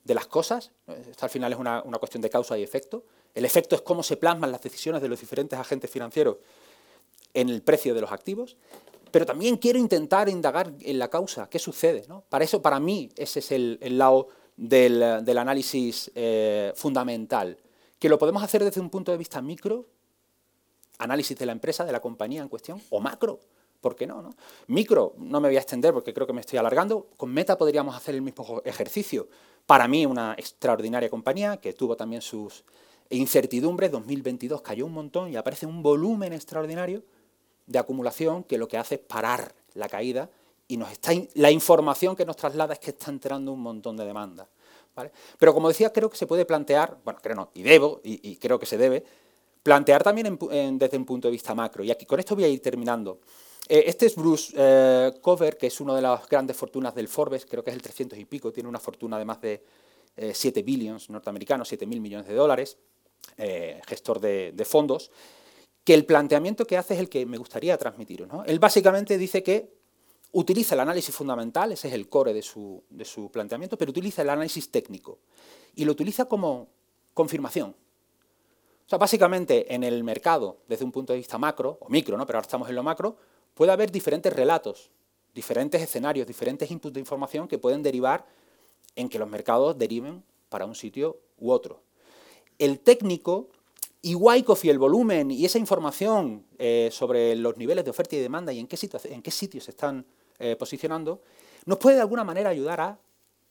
de 0.05 0.15
las 0.15 0.27
cosas, 0.27 0.73
esto 0.87 1.27
al 1.27 1.31
final 1.31 1.53
es 1.53 1.59
una, 1.59 1.83
una 1.83 1.99
cuestión 1.99 2.23
de 2.23 2.31
causa 2.31 2.57
y 2.57 2.63
efecto, 2.63 3.05
el 3.35 3.45
efecto 3.45 3.77
es 3.77 3.83
cómo 3.83 4.03
se 4.03 4.17
plasman 4.17 4.51
las 4.51 4.63
decisiones 4.63 5.03
de 5.03 5.09
los 5.09 5.21
diferentes 5.21 5.59
agentes 5.59 5.91
financieros 5.91 6.39
en 7.35 7.49
el 7.49 7.63
precio 7.63 7.95
de 7.95 8.01
los 8.01 8.11
activos, 8.11 8.57
pero 9.11 9.27
también 9.27 9.57
quiero 9.57 9.79
intentar 9.79 10.29
indagar 10.29 10.73
en 10.81 10.99
la 10.99 11.09
causa, 11.09 11.49
qué 11.49 11.59
sucede. 11.59 12.05
Para 12.29 12.45
eso, 12.45 12.63
para 12.63 12.81
mí, 12.81 13.11
ese 13.17 13.41
es 13.41 13.51
el, 13.53 13.79
lado 13.99 14.29
del, 14.57 15.03
análisis 15.39 16.11
eh, 16.15 16.73
fundamental, 16.77 17.59
que 17.99 18.09
lo 18.09 18.19
podemos 18.19 18.43
hacer 18.43 18.65
desde 18.65 18.81
un 18.81 18.91
punto 18.91 19.13
de 19.13 19.19
vista 19.19 19.43
micro, 19.43 19.87
análisis 20.99 21.37
de 21.37 21.47
la 21.47 21.53
empresa, 21.53 21.85
de 21.85 21.93
la 21.93 22.01
compañía 22.01 22.43
en 22.43 22.49
cuestión, 22.49 22.81
o 22.91 23.01
macro, 23.01 23.41
¿por 23.81 23.97
qué 23.97 24.07
no, 24.07 24.23
no? 24.23 24.31
Micro, 24.69 25.15
no 25.19 25.41
me 25.41 25.49
voy 25.49 25.57
a 25.57 25.61
extender 25.61 25.93
porque 25.93 26.13
creo 26.13 26.27
que 26.27 26.33
me 26.33 26.41
estoy 26.41 26.59
alargando, 26.59 27.09
con 27.17 27.33
Meta 27.33 27.57
podríamos 27.57 27.97
hacer 27.97 28.15
el 28.15 28.23
mismo 28.23 28.63
ejercicio. 28.65 29.29
Para 29.67 29.89
mí, 29.89 30.07
una 30.07 30.35
extraordinaria 30.37 31.09
compañía 31.09 31.57
que 31.59 31.73
tuvo 31.73 31.97
también 31.97 32.23
sus 32.23 32.65
incertidumbres, 33.11 33.91
2022 33.91 34.63
cayó 34.63 34.87
un 34.87 34.93
montón 34.93 35.33
y 35.33 35.37
aparece 35.37 35.67
un 35.67 35.83
volumen 35.83 36.33
extraordinario, 36.33 37.03
de 37.67 37.79
acumulación 37.79 38.43
que 38.43 38.59
lo 38.59 38.67
que 38.67 38.77
hace 38.77 38.97
es 38.97 39.01
parar 39.01 39.55
la 39.75 39.89
caída 39.89 40.29
y 40.67 40.77
nos 40.77 40.91
está, 40.91 41.13
la 41.35 41.51
información 41.51 42.17
que 42.17 42.25
nos 42.25 42.37
traslada 42.37 42.75
es 42.75 42.81
que 42.81 42.91
está 42.91 43.11
entrando 43.11 43.53
un 43.53 43.61
montón 43.61 43.97
de 43.97 44.05
demandas. 44.05 44.49
Pero 45.39 45.55
como 45.55 45.69
decía, 45.69 45.93
creo 45.93 46.11
que 46.11 46.17
se 46.17 46.27
puede 46.27 46.45
plantear, 46.45 46.99
bueno, 47.05 47.21
creo 47.23 47.37
no, 47.37 47.51
y 47.55 47.63
debo, 47.63 48.01
y, 48.05 48.37
creo 48.37 48.59
que 48.59 48.67
se 48.67 48.77
debe, 48.77 49.05
plantear 49.63 50.03
también 50.03 50.39
desde 50.79 50.97
un 50.97 51.05
punto 51.05 51.29
de 51.29 51.33
vista 51.33 51.55
macro. 51.55 51.85
Y 51.85 51.91
aquí 51.91 52.07
con 52.07 52.19
esto 52.19 52.35
voy 52.35 52.45
a 52.45 52.49
ir 52.49 52.61
terminando. 52.61 53.21
Eh, 53.73 53.85
este 53.87 54.07
es 54.07 54.17
Bruce 54.17 54.53
eh, 54.57 55.13
Cover, 55.21 55.57
que 55.57 55.69
es 55.69 55.81
una 55.81 55.95
de 55.95 56.03
las 56.03 56.29
grandes 56.29 56.57
fortunas 56.57 56.93
del 56.93 57.07
Forbes, 57.07 57.47
creo 57.47 57.63
que 57.63 57.71
es 57.71 57.77
el 57.77 57.83
300 57.83 58.19
y 58.19 58.25
pico, 58.25 58.53
tiene 58.53 58.69
una 58.69 58.81
fortuna 58.81 59.17
de 59.17 59.25
más 59.25 59.41
de 59.41 59.63
7 60.33 60.59
eh, 60.59 60.63
billions 60.65 61.09
norteamericanos, 61.09 61.69
7 61.69 61.87
mil 61.87 62.01
millones 62.01 62.27
de 62.27 62.35
dólares, 62.35 62.79
gestor 63.87 64.19
de, 64.19 64.67
fondos 64.69 65.13
que 65.85 65.95
el 65.95 66.05
planteamiento 66.05 66.67
que 66.67 66.77
hace 66.77 66.95
es 66.95 67.01
el 67.01 67.09
que 67.09 67.25
me 67.25 67.39
gustaría 67.39 67.79
transmitiros. 67.79 68.29
Él 68.45 68.59
básicamente 68.59 69.17
dice 69.17 69.41
que 69.45 69.73
utiliza 70.33 70.75
el 70.75 70.81
análisis 70.81 71.15
fundamental, 71.15 71.71
ese 71.71 71.87
es 71.87 71.95
el 71.95 72.09
core 72.09 72.35
de 72.35 72.43
su, 72.43 72.83
de 72.91 73.05
su 73.05 73.31
planteamiento, 73.31 73.79
pero 73.79 73.93
utiliza 73.93 74.23
el 74.23 74.31
análisis 74.31 74.69
técnico 74.73 75.21
y 75.77 75.85
lo 75.85 75.93
utiliza 75.93 76.25
como 76.25 76.71
confirmación. 77.15 77.71
O 77.71 78.89
sea, 78.89 78.99
básicamente 78.99 79.73
en 79.73 79.85
el 79.85 80.03
mercado, 80.03 80.59
desde 80.67 80.85
un 80.85 80.91
punto 80.91 81.13
de 81.13 81.21
vista 81.21 81.39
macro, 81.39 81.79
o 81.81 81.89
micro, 81.89 82.17
¿no? 82.17 82.27
pero 82.27 82.39
ahora 82.39 82.47
estamos 82.47 82.69
en 82.69 82.75
lo 82.75 82.83
macro, 82.83 83.17
puede 83.61 83.73
haber 83.73 83.93
diferentes 83.93 84.33
relatos, 84.33 84.91
diferentes 85.35 85.83
escenarios, 85.83 86.27
diferentes 86.27 86.71
inputs 86.71 86.95
de 86.95 87.01
información 87.01 87.47
que 87.47 87.59
pueden 87.59 87.83
derivar 87.83 88.25
en 88.97 89.07
que 89.11 89.19
los 89.19 89.29
mercados 89.29 89.77
deriven 89.77 90.25
para 90.49 90.65
un 90.65 90.75
sitio 90.75 91.19
u 91.37 91.51
otro. 91.51 91.83
El 92.59 92.81
técnico 92.81 93.51
Wyckoff 94.03 94.65
y 94.65 94.71
el 94.71 94.79
volumen 94.79 95.31
y 95.31 95.45
esa 95.45 95.59
información 95.59 96.47
eh, 96.59 96.89
sobre 96.91 97.37
los 97.37 97.59
niveles 97.59 97.85
de 97.85 97.91
oferta 97.91 98.17
y 98.17 98.21
demanda 98.21 98.51
y 98.51 98.61
en 98.61 98.67
qué, 98.67 98.79
en 99.05 99.21
qué 99.21 99.31
sitios 99.31 99.65
se 99.65 99.73
están 99.73 100.07
eh, 100.39 100.57
posicionando, 100.57 101.21
nos 101.67 101.77
puede 101.77 101.97
de 101.97 102.01
alguna 102.01 102.25
manera 102.25 102.49
ayudar 102.49 102.81
a 102.81 102.99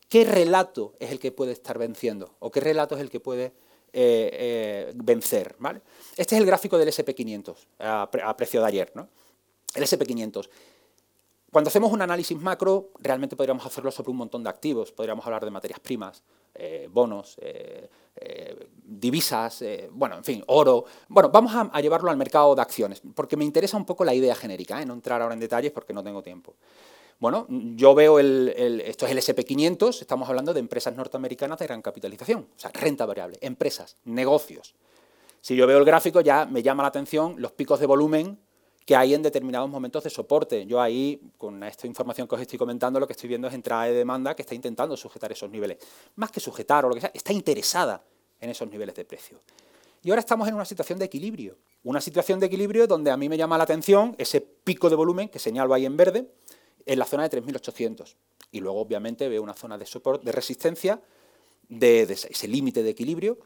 qué 0.07 0.25
relato 0.25 0.95
es 0.97 1.11
el 1.11 1.19
que 1.19 1.31
puede 1.31 1.51
estar 1.51 1.77
venciendo 1.77 2.33
o 2.39 2.49
qué 2.49 2.61
relato 2.61 2.95
es 2.95 3.01
el 3.01 3.11
que 3.11 3.19
puede 3.19 3.53
eh, 3.93 4.91
vencer. 4.95 5.55
Este 6.17 6.33
es 6.33 6.41
el 6.41 6.47
gráfico 6.47 6.79
del 6.79 6.89
SP500 6.89 7.55
a, 7.77 8.35
precio 8.35 8.61
de 8.61 8.67
ayer. 8.67 8.91
¿no? 8.95 9.07
El 9.75 9.83
SP500. 9.83 10.49
Cuando 11.51 11.69
hacemos 11.69 11.91
un 11.91 12.01
análisis 12.01 12.39
macro, 12.39 12.91
realmente 12.99 13.35
podríamos 13.35 13.65
hacerlo 13.65 13.91
sobre 13.91 14.11
un 14.11 14.17
montón 14.17 14.43
de 14.43 14.49
activos. 14.49 14.91
Podríamos 14.91 15.25
hablar 15.25 15.43
de 15.43 15.51
materias 15.51 15.79
primas, 15.79 16.23
bonos, 16.91 17.37
divisas, 18.89 19.61
eh, 19.61 19.89
bueno, 19.91 20.17
en 20.17 20.23
fin, 20.23 20.43
oro. 20.47 20.85
Bueno, 21.07 21.29
vamos 21.29 21.53
a, 21.55 21.81
llevarlo 21.81 22.09
al 22.09 22.17
mercado 22.17 22.55
de 22.55 22.61
acciones, 22.61 23.01
porque 23.15 23.37
me 23.37 23.45
interesa 23.45 23.77
un 23.77 23.85
poco 23.85 24.03
la 24.03 24.13
idea 24.13 24.35
genérica, 24.35 24.81
¿eh? 24.81 24.85
no 24.85 24.93
entrar 24.93 25.21
ahora 25.21 25.33
en 25.33 25.39
detalles 25.39 25.71
porque 25.71 25.93
no 25.93 26.03
tengo 26.03 26.21
tiempo. 26.21 26.55
Bueno, 27.19 27.45
yo 27.49 27.93
veo 27.93 28.17
el, 28.17 28.81
esto 28.85 29.05
es 29.05 29.11
el 29.11 29.17
SP500, 29.17 30.01
estamos 30.01 30.29
hablando 30.29 30.53
de 30.53 30.61
empresas 30.61 30.95
norteamericanas 30.95 31.59
de 31.59 31.67
gran 31.67 31.81
capitalización, 31.81 32.47
o 32.55 32.59
sea, 32.59 32.71
renta 32.71 33.05
variable, 33.05 33.37
empresas, 33.41 33.97
negocios. 34.05 34.73
Si 35.41 35.55
yo 35.55 35.67
veo 35.67 35.77
el 35.77 35.85
gráfico 35.85 36.21
ya 36.21 36.45
me 36.45 36.63
llama 36.63 36.83
la 36.83 36.89
atención 36.89 37.35
los 37.37 37.51
picos 37.51 37.79
de 37.79 37.85
volumen 37.85 38.39
que 38.85 38.95
hay 38.95 39.13
en 39.13 39.21
determinados 39.21 39.69
momentos 39.69 40.03
de 40.03 40.09
soporte. 40.09 40.65
Yo 40.65 40.81
ahí, 40.81 41.21
con 41.37 41.63
esta 41.63 41.85
información 41.85 42.27
que 42.27 42.35
os 42.35 42.41
estoy 42.41 42.57
comentando, 42.57 42.99
lo 42.99 43.07
que 43.07 43.13
estoy 43.13 43.29
viendo 43.29 43.47
es 43.47 43.53
entrada 43.53 43.83
de 43.83 43.93
demanda 43.93 44.35
que 44.35 44.41
está 44.41 44.55
intentando 44.55 44.97
sujetar 44.97 45.31
esos 45.31 45.49
niveles. 45.49 45.77
Más 46.15 46.31
que 46.31 46.39
sujetar 46.39 46.85
o 46.85 46.89
lo 46.89 46.95
que 46.95 47.01
sea, 47.01 47.11
está 47.13 47.31
interesada 47.31 48.03
en 48.39 48.49
esos 48.49 48.69
niveles 48.69 48.95
de 48.95 49.05
precio. 49.05 49.39
Y 50.01 50.09
ahora 50.09 50.21
estamos 50.21 50.47
en 50.47 50.55
una 50.55 50.65
situación 50.65 50.97
de 50.97 51.05
equilibrio. 51.05 51.57
Una 51.83 52.01
situación 52.01 52.39
de 52.39 52.45
equilibrio 52.45 52.87
donde 52.87 53.11
a 53.11 53.17
mí 53.17 53.29
me 53.29 53.37
llama 53.37 53.57
la 53.57 53.65
atención 53.65 54.15
ese 54.17 54.41
pico 54.41 54.89
de 54.89 54.95
volumen 54.95 55.29
que 55.29 55.39
señalo 55.39 55.73
ahí 55.73 55.85
en 55.85 55.97
verde 55.97 56.31
en 56.85 56.99
la 56.99 57.05
zona 57.05 57.27
de 57.27 57.41
3.800. 57.41 58.15
Y 58.51 58.61
luego, 58.61 58.79
obviamente, 58.79 59.27
veo 59.29 59.43
una 59.43 59.53
zona 59.53 59.77
de 59.77 59.85
soporte, 59.85 60.25
de 60.25 60.31
resistencia, 60.31 61.01
de, 61.67 62.03
ese 62.03 62.47
límite 62.47 62.81
de 62.81 62.89
equilibrio, 62.89 63.37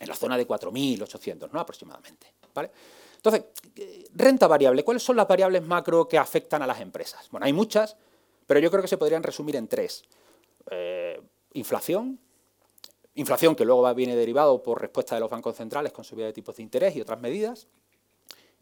en 0.00 0.08
la 0.08 0.14
zona 0.14 0.36
de 0.36 0.46
4.800, 0.46 1.50
¿no? 1.52 1.60
aproximadamente. 1.60 2.26
¿vale? 2.54 2.70
Entonces, 3.24 3.44
renta 4.14 4.48
variable. 4.48 4.84
¿Cuáles 4.84 5.02
son 5.02 5.16
las 5.16 5.28
variables 5.28 5.62
macro 5.62 6.08
que 6.08 6.18
afectan 6.18 6.62
a 6.62 6.66
las 6.66 6.80
empresas? 6.80 7.28
Bueno, 7.30 7.46
hay 7.46 7.52
muchas, 7.52 7.96
pero 8.46 8.58
yo 8.58 8.70
creo 8.70 8.82
que 8.82 8.88
se 8.88 8.98
podrían 8.98 9.22
resumir 9.22 9.56
en 9.56 9.68
tres. 9.68 10.04
Eh, 10.70 11.20
inflación, 11.52 12.18
Inflación 13.14 13.54
que 13.54 13.66
luego 13.66 13.94
viene 13.94 14.16
derivado 14.16 14.62
por 14.62 14.80
respuesta 14.80 15.14
de 15.14 15.20
los 15.20 15.30
bancos 15.30 15.56
centrales 15.56 15.92
con 15.92 16.04
subida 16.04 16.26
de 16.26 16.32
tipos 16.32 16.56
de 16.56 16.62
interés 16.62 16.96
y 16.96 17.00
otras 17.00 17.20
medidas. 17.20 17.66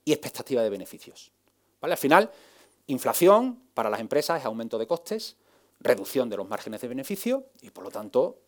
Y 0.04 0.12
expectativa 0.12 0.62
de 0.62 0.70
beneficios. 0.70 1.30
¿Vale? 1.80 1.94
Al 1.94 1.98
final, 1.98 2.30
inflación 2.88 3.62
para 3.74 3.90
las 3.90 4.00
empresas 4.00 4.40
es 4.40 4.46
aumento 4.46 4.76
de 4.76 4.86
costes, 4.86 5.36
reducción 5.78 6.28
de 6.28 6.36
los 6.36 6.48
márgenes 6.48 6.80
de 6.80 6.88
beneficio 6.88 7.46
y, 7.60 7.70
por 7.70 7.84
lo 7.84 7.90
tanto, 7.90 8.38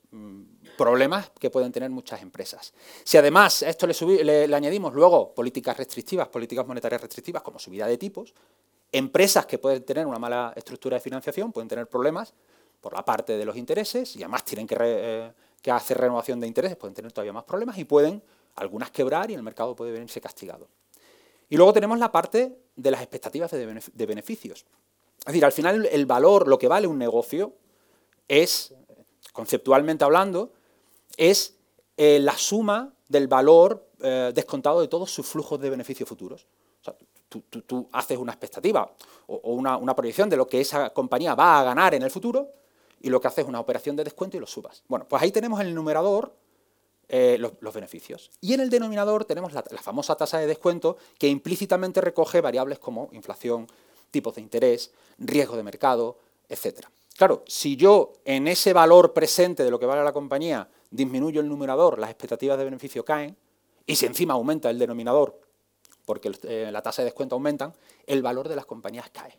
problemas 0.77 1.31
que 1.38 1.51
pueden 1.51 1.72
tener 1.72 1.90
muchas 1.90 2.22
empresas. 2.22 2.72
Si 3.05 3.16
además 3.16 3.62
esto 3.62 3.87
le, 3.87 4.55
añadimos 4.55 4.94
luego 4.94 5.35
políticas 5.35 5.77
restrictivas, 5.77 6.29
políticas 6.29 6.66
monetarias 6.66 7.01
restrictivas 7.01 7.42
como 7.42 7.59
subida 7.59 7.87
de 7.87 7.98
tipos, 7.98 8.35
empresas 8.90 9.46
que 9.46 9.59
pueden 9.59 9.85
tener 9.85 10.07
una 10.07 10.18
mala 10.18 10.53
estructura 10.57 10.96
de 10.96 11.01
financiación 11.01 11.53
pueden 11.53 11.68
tener 11.68 11.88
problemas 11.88 12.35
por 12.81 12.92
la 12.92 13.05
parte 13.05 13.37
de 13.37 13.44
los 13.44 13.57
intereses 13.57 14.16
y 14.16 14.22
además 14.22 14.44
tienen 14.44 14.66
que 14.66 14.77
eh, 14.81 15.33
que 15.62 15.70
hace 15.70 15.94
renovación 15.94 16.40
de 16.40 16.46
intereses 16.46 16.77
pueden 16.77 16.94
tener 16.94 17.12
todavía 17.12 17.33
más 17.33 17.44
problemas 17.44 17.79
y 17.79 17.85
pueden 17.85 18.22
algunas 18.57 18.90
quebrar 18.90 19.31
y 19.31 19.35
el 19.35 19.42
mercado 19.42 19.75
puede 19.75 19.92
venirse 19.92 20.20
castigado. 20.20 20.68
Y 21.48 21.57
luego 21.57 21.72
tenemos 21.72 21.98
la 21.98 22.11
parte 22.11 22.59
de 22.75 22.90
las 22.90 23.01
expectativas 23.01 23.51
de 23.51 24.07
beneficios. 24.07 24.66
Es 25.20 25.27
decir, 25.27 25.44
al 25.44 25.53
final 25.53 25.87
el 25.87 26.07
valor, 26.07 26.48
lo 26.48 26.59
que 26.59 26.66
vale 26.66 26.88
un 26.88 26.98
negocio, 26.98 27.55
es, 28.27 28.75
conceptualmente 29.32 30.04
hablando, 30.04 30.52
es 31.16 31.56
eh, 31.96 32.18
la 32.20 32.36
suma 32.36 32.92
del 33.08 33.28
valor 33.28 33.88
eh, 34.00 34.32
descontado 34.34 34.80
de 34.80 34.88
todos 34.88 35.10
sus 35.10 35.26
flujos 35.26 35.60
de 35.60 35.70
beneficios 35.70 36.08
futuros. 36.08 36.46
tú, 37.28 37.88
haces 37.92 38.18
una 38.18 38.32
expectativa 38.32 38.90
o, 39.26 39.54
una, 39.54 39.96
proyección 39.96 40.28
de 40.28 40.36
lo 40.36 40.46
que 40.46 40.60
esa 40.60 40.90
compañía 40.90 41.34
va 41.34 41.60
a 41.60 41.64
ganar 41.64 41.94
en 41.94 42.02
el 42.02 42.10
futuro 42.10 42.50
y 43.00 43.08
lo 43.10 43.20
que 43.20 43.28
hace 43.28 43.40
es 43.40 43.48
una 43.48 43.60
operación 43.60 43.96
de 43.96 44.04
descuento 44.04 44.36
y 44.36 44.40
lo 44.40 44.46
subas. 44.46 44.82
Bueno, 44.88 45.06
pues 45.08 45.22
ahí 45.22 45.32
tenemos 45.32 45.60
en 45.60 45.68
el 45.68 45.74
numerador 45.74 46.34
eh, 47.08 47.36
los, 47.38 47.74
beneficios. 47.74 48.30
Y 48.40 48.54
en 48.54 48.60
el 48.60 48.70
denominador 48.70 49.24
tenemos 49.24 49.52
la, 49.52 49.62
famosa 49.82 50.16
tasa 50.16 50.38
de 50.38 50.46
descuento 50.46 50.96
que 51.18 51.28
implícitamente 51.28 52.00
recoge 52.00 52.40
variables 52.40 52.78
como 52.78 53.10
inflación, 53.12 53.66
tipos 54.10 54.34
de 54.34 54.40
interés, 54.40 54.92
riesgo 55.18 55.56
de 55.56 55.62
mercado, 55.62 56.16
etc. 56.48 56.86
Claro, 57.16 57.44
si 57.46 57.77
yo 57.77 58.14
en 58.25 58.48
ese 58.48 58.72
valor 58.72 59.12
presente 59.12 59.64
de 59.64 59.70
lo 59.70 59.79
que 59.79 59.87
vale 59.87 60.03
la 60.03 60.12
compañía 60.12 60.68
disminuyo 60.90 61.40
el 61.40 61.48
numerador, 61.48 61.98
las 61.98 62.11
expectativas 62.11 62.59
de 62.59 62.64
beneficio 62.64 63.05
caen, 63.05 63.37
y 63.87 63.96
si 63.96 64.07
encima 64.07 64.35
aumenta 64.35 64.70
el 64.70 64.79
denominador, 64.79 65.40
porque 66.05 66.33
eh, 66.44 66.70
la 66.72 66.83
tasa 66.83 67.03
de 67.03 67.07
descuento 67.07 67.35
aumenta, 67.35 67.72
el 68.07 68.22
valor 68.22 68.48
de 68.48 68.57
las 68.57 68.66
compañías 68.66 69.11
cae 69.11 69.38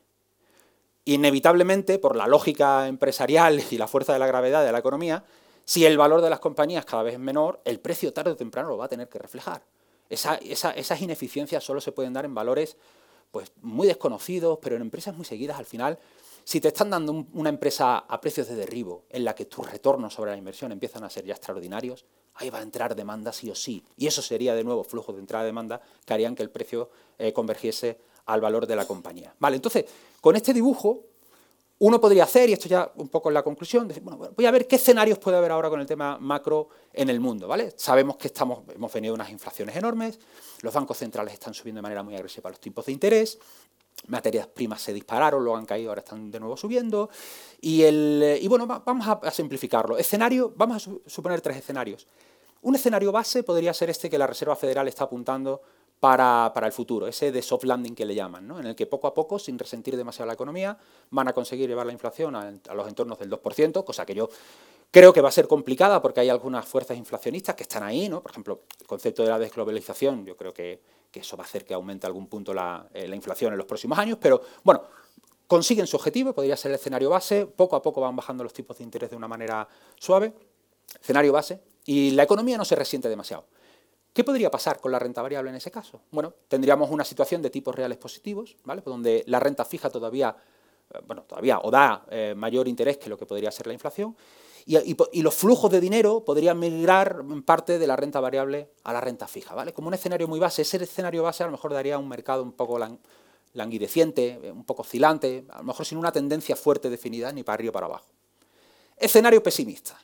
inevitablemente, 1.06 2.00
por 2.00 2.16
la 2.16 2.28
lógica 2.28 2.88
empresarial 2.88 3.62
y 3.70 3.78
la 3.78 3.88
fuerza 3.88 4.14
de 4.14 4.20
la 4.20 4.28
gravedad 4.28 4.66
de 4.66 4.72
la 4.72 4.80
economía, 4.80 5.24
si 5.66 5.86
el 5.86 5.98
valor 5.98 6.22
de 6.22 6.30
las 6.30 6.40
compañías 6.40 6.86
cada 6.86 7.04
vez 7.04 7.14
es 7.14 7.20
menor, 7.20 7.62
el 7.66 7.80
precio 7.80 8.14
tarde 8.14 8.32
o 8.32 8.36
temprano 8.36 8.70
lo 8.70 8.78
va 8.78 8.86
a 8.86 8.90
tener 8.90 9.10
que 9.10 9.20
reflejar. 9.20 9.64
esas 10.10 11.02
ineficiencias 11.02 11.64
solo 11.64 11.82
se 11.82 11.92
pueden 11.92 12.14
dar 12.14 12.26
en 12.26 12.36
valores 12.36 12.78
pues, 13.32 13.52
muy 13.62 13.88
desconocidos, 13.88 14.60
pero 14.62 14.76
en 14.76 14.82
empresas 14.82 15.16
muy 15.16 15.26
seguidas 15.26 15.58
al 15.58 15.66
final. 15.66 16.00
Si 16.44 16.60
te 16.60 16.70
están 16.70 16.90
dando 16.90 17.26
una 17.34 17.50
empresa 17.50 18.00
a 18.00 18.20
precios 18.20 18.48
de 18.48 18.56
derribo, 18.56 19.06
en 19.10 19.24
la 19.24 19.34
que 19.34 19.46
tus 19.46 19.70
retornos 19.70 20.14
sobre 20.14 20.32
la 20.32 20.38
inversión 20.38 20.72
empiezan 20.72 21.04
a 21.04 21.10
ser 21.10 21.26
ya 21.26 21.34
extraordinarios, 21.34 22.06
ahí 22.36 22.50
va 22.50 22.60
a 22.60 22.64
entrar 22.64 22.96
demanda 22.96 23.32
sí 23.32 23.50
o 23.50 23.56
sí. 23.56 23.84
Y 23.98 24.08
eso 24.08 24.22
sería 24.22 24.54
de 24.56 24.64
nuevo 24.64 24.84
flujo 24.84 25.14
de 25.14 25.20
entrada 25.20 25.44
de 25.44 25.50
demanda 25.50 25.82
que 26.06 26.14
harían 26.14 26.36
que 26.36 26.44
el 26.44 26.50
precio 26.50 26.90
eh, 27.18 27.32
convergiese 27.32 28.00
al 28.26 28.42
valor 28.42 28.68
de 28.68 28.76
la 28.76 28.86
compañía. 28.86 29.36
Vale, 29.40 29.56
entonces, 29.56 29.86
con 30.22 30.36
este 30.36 30.54
dibujo, 30.54 31.06
uno 31.80 32.00
podría 32.00 32.24
hacer, 32.24 32.50
y 32.50 32.54
esto 32.54 32.70
ya 32.70 32.92
un 32.96 33.10
poco 33.10 33.30
en 33.30 33.34
la 33.34 33.44
conclusión, 33.44 33.88
decir, 33.88 34.04
bueno, 34.04 34.32
voy 34.36 34.46
a 34.46 34.52
ver 34.52 34.68
qué 34.68 34.78
escenarios 34.78 35.20
puede 35.20 35.38
haber 35.38 35.52
ahora 35.52 35.70
con 35.70 35.82
el 35.82 35.86
tema 35.86 36.18
macro 36.18 36.70
en 36.94 37.10
el 37.10 37.20
mundo, 37.20 37.48
¿vale? 37.48 37.74
Sabemos 37.76 38.16
que 38.16 38.28
estamos, 38.28 38.64
hemos 38.74 38.94
venido 38.94 39.14
unas 39.14 39.30
inflaciones 39.30 39.76
enormes, 39.76 40.20
los 40.62 40.74
bancos 40.74 40.98
centrales 40.98 41.34
están 41.34 41.54
subiendo 41.54 41.80
de 41.80 41.84
manera 41.84 42.04
muy 42.04 42.16
agresiva 42.16 42.50
los 42.50 42.60
tipos 42.60 42.86
de 42.86 42.94
interés, 42.94 43.38
materias 44.08 44.48
primas 44.48 44.82
se 44.82 44.94
dispararon, 44.94 45.44
luego 45.44 45.58
han 45.58 45.66
caído, 45.66 45.90
ahora 45.90 46.02
están 46.02 46.30
de 46.30 46.40
nuevo 46.40 46.58
subiendo, 46.58 47.10
y, 47.62 47.84
el, 47.84 48.38
y 48.42 48.48
bueno, 48.48 48.68
vamos 48.68 49.08
a, 49.08 49.32
simplificarlo. 49.32 49.98
Escenario, 49.98 50.54
vamos 50.56 50.88
a 50.88 51.10
suponer 51.10 51.42
tres 51.42 51.58
escenarios. 51.58 52.08
Un 52.62 52.76
escenario 52.76 53.12
base 53.12 53.44
podría 53.44 53.74
ser 53.74 53.90
este 53.90 54.10
que 54.10 54.18
la 54.18 54.28
Reserva 54.28 54.56
Federal 54.56 54.88
está 54.88 55.06
apuntando 55.06 55.62
para, 56.00 56.52
el 56.66 56.72
futuro, 56.74 57.08
ese 57.08 57.32
de 57.32 57.42
soft 57.42 57.64
landing 57.64 57.96
que 57.96 58.06
le 58.06 58.14
llaman, 58.14 58.46
¿no? 58.46 58.60
en 58.60 58.66
el 58.66 58.76
que 58.76 58.86
poco 58.86 59.08
a 59.08 59.14
poco, 59.14 59.40
sin 59.40 59.58
resentir 59.58 59.96
demasiado 59.96 60.28
la 60.28 60.34
economía, 60.34 60.78
van 61.12 61.30
a 61.30 61.34
conseguir 61.34 61.70
llevar 61.70 61.86
la 61.86 61.94
inflación 61.94 62.36
a, 62.36 62.52
los 62.74 62.88
entornos 62.90 63.20
del 63.20 63.30
2%, 63.30 63.86
cosa 63.86 64.06
que 64.06 64.14
yo 64.14 64.30
creo 64.92 65.14
que 65.14 65.22
va 65.22 65.30
a 65.30 65.32
ser 65.32 65.48
complicada 65.48 66.02
porque 66.02 66.20
hay 66.20 66.28
algunas 66.28 66.66
fuerzas 66.66 66.98
inflacionistas 66.98 67.56
que 67.56 67.64
están 67.64 67.84
ahí, 67.84 68.10
¿no? 68.10 68.22
por 68.22 68.32
ejemplo, 68.32 68.64
el 68.82 68.86
concepto 68.86 69.24
de 69.24 69.30
la 69.30 69.40
desglobalización, 69.40 70.26
yo 70.26 70.36
creo 70.36 70.54
que, 70.54 70.82
eso 71.20 71.38
va 71.38 71.44
a 71.44 71.48
hacer 71.48 71.66
que 71.66 71.74
aumente 71.74 72.08
algún 72.08 72.28
punto 72.28 72.54
la, 72.54 72.88
eh, 72.94 73.08
la 73.08 73.16
inflación 73.16 73.54
en 73.54 73.58
los 73.58 73.68
próximos 73.68 73.98
años, 73.98 74.18
pero 74.22 74.42
bueno, 74.64 74.84
consiguen 75.48 75.88
su 75.88 75.98
objetivo, 75.98 76.34
podría 76.34 76.58
ser 76.58 76.72
el 76.72 76.76
escenario 76.76 77.10
base, 77.10 77.46
poco 77.46 77.76
a 77.76 77.82
poco 77.82 78.02
van 78.02 78.16
bajando 78.16 78.44
los 78.44 78.54
tipos 78.54 78.78
de 78.78 78.84
interés 78.84 79.10
de 79.10 79.16
una 79.16 79.28
manera 79.28 79.68
suave, 80.00 80.34
escenario 81.00 81.32
base, 81.32 81.62
y 81.86 82.12
la 82.12 82.24
economía 82.24 82.58
no 82.58 82.66
se 82.66 82.76
resiente 82.76 83.10
demasiado. 83.10 83.46
¿Qué 84.14 84.24
podría 84.24 84.52
pasar 84.52 84.80
con 84.80 84.92
la 84.92 85.00
renta 85.00 85.22
variable 85.22 85.50
en 85.50 85.56
ese 85.56 85.72
caso? 85.72 86.02
Bueno, 86.12 86.34
tendríamos 86.48 86.92
una 86.92 87.04
situación 87.04 87.42
de 87.42 87.50
tipos 87.50 87.74
reales 87.74 87.98
positivos, 87.98 88.56
¿vale? 88.64 88.84
donde 88.86 89.24
la 89.28 89.40
renta 89.40 89.66
fija 89.66 89.90
todavía, 89.90 90.36
eh, 90.94 91.00
bueno, 91.08 91.24
todavía 91.24 91.60
o 91.60 91.72
da 91.72 92.06
eh, 92.10 92.36
mayor 92.38 92.68
interés 92.68 92.98
que 92.98 93.10
lo 93.10 93.18
que 93.18 93.26
podría 93.26 93.52
ser 93.52 93.66
la 93.66 93.74
inflación, 93.74 94.16
y, 94.66 95.22
los 95.22 95.36
flujos 95.36 95.72
de 95.72 95.80
dinero 95.80 96.24
podrían 96.24 96.60
migrar 96.60 97.24
en 97.30 97.44
parte 97.44 97.80
de 97.80 97.88
la 97.88 97.96
renta 97.96 98.20
variable 98.20 98.70
a 98.84 98.94
la 98.94 99.02
renta 99.02 99.28
fija, 99.28 99.54
¿vale? 99.54 99.74
Como 99.74 99.90
un 99.90 99.94
escenario 99.94 100.28
muy 100.28 100.40
base, 100.40 100.62
ese 100.62 100.78
escenario 100.78 101.24
base 101.24 101.44
a 101.44 101.48
lo 101.48 101.52
mejor 101.52 101.74
daría 101.74 101.98
un 101.98 102.08
mercado 102.08 102.44
un 102.44 102.54
poco 102.54 102.80
languideciente, 103.54 104.40
eh, 104.42 104.52
un 104.52 104.64
poco 104.64 104.84
oscilante, 104.84 105.46
a 105.50 105.60
lo 105.60 105.64
mejor 105.66 105.86
sin 105.86 105.98
una 105.98 106.12
tendencia 106.12 106.56
fuerte 106.56 106.90
definida 106.90 107.32
ni 107.32 107.44
para 107.44 107.56
arriba 107.56 107.70
o 107.72 107.74
para 107.74 107.86
abajo. 107.88 108.06
Escenario 108.98 109.44
pesimista. 109.44 110.00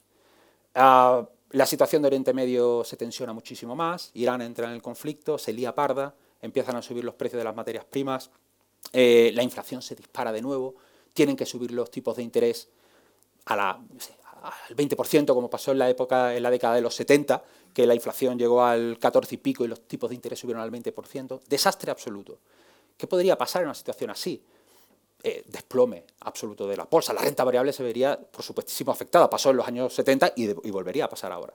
Ah, 0.76 1.28
la 1.52 1.66
situación 1.66 2.02
de 2.02 2.08
Oriente 2.08 2.34
Medio 2.34 2.84
se 2.84 2.98
tensiona 2.98 3.34
muchísimo 3.34 3.76
más, 3.76 4.12
Irán 4.14 4.42
entra 4.42 4.68
en 4.68 4.74
el 4.74 4.82
conflicto, 4.82 5.38
se 5.38 5.54
lía 5.54 5.74
parda, 5.74 6.14
empiezan 6.42 6.76
a 6.76 6.82
subir 6.82 7.04
los 7.04 7.16
precios 7.16 7.40
de 7.40 7.44
las 7.44 7.56
materias 7.56 7.86
primas, 7.86 8.30
eh, 8.94 9.32
la 9.34 9.44
inflación 9.44 9.82
se 9.82 9.96
dispara 9.96 10.32
de 10.32 10.42
nuevo, 10.42 10.76
tienen 11.14 11.36
que 11.36 11.46
subir 11.46 11.72
los 11.72 11.90
tipos 11.90 12.18
de 12.18 12.24
interés 12.24 12.70
a 13.46 13.56
la, 13.56 13.82
al 14.44 14.76
20%, 14.76 15.34
como 15.34 15.50
pasó 15.50 15.72
en 15.72 15.80
la 15.80 15.90
época, 15.90 16.36
en 16.36 16.44
la 16.44 16.52
década 16.52 16.76
de 16.76 16.82
los 16.82 16.96
70, 16.96 17.44
que 17.74 17.86
la 17.86 17.96
inflación 17.96 18.38
llegó 18.38 18.64
al 18.64 18.98
14 19.00 19.36
y 19.36 19.38
pico 19.38 19.66
y 19.66 19.68
los 19.68 19.88
tipos 19.88 20.10
de 20.10 20.16
interés 20.16 20.40
subieron 20.40 20.62
al 20.62 20.72
20%. 20.72 21.42
Desastre 21.48 21.92
absoluto. 21.92 22.40
¿Qué 22.98 23.08
podría 23.08 23.38
pasar 23.38 23.62
en 23.62 23.70
una 23.70 23.76
situación 23.76 24.10
así? 24.10 24.44
Eh, 25.22 25.44
desplome 25.48 26.06
absoluto 26.22 26.66
de 26.68 26.78
la 26.78 26.86
bolsa. 26.86 27.14
La 27.14 27.22
renta 27.22 27.44
variable 27.44 27.74
se 27.74 27.84
vería, 27.84 28.18
por 28.18 28.44
supuestísimo, 28.44 28.92
afectada. 28.92 29.30
Pasó 29.30 29.50
en 29.52 29.58
los 29.58 29.68
años 29.68 29.94
70 29.94 30.34
y, 30.36 30.48
volvería 30.70 31.06
a 31.06 31.10
pasar 31.10 31.32
ahora. 31.32 31.54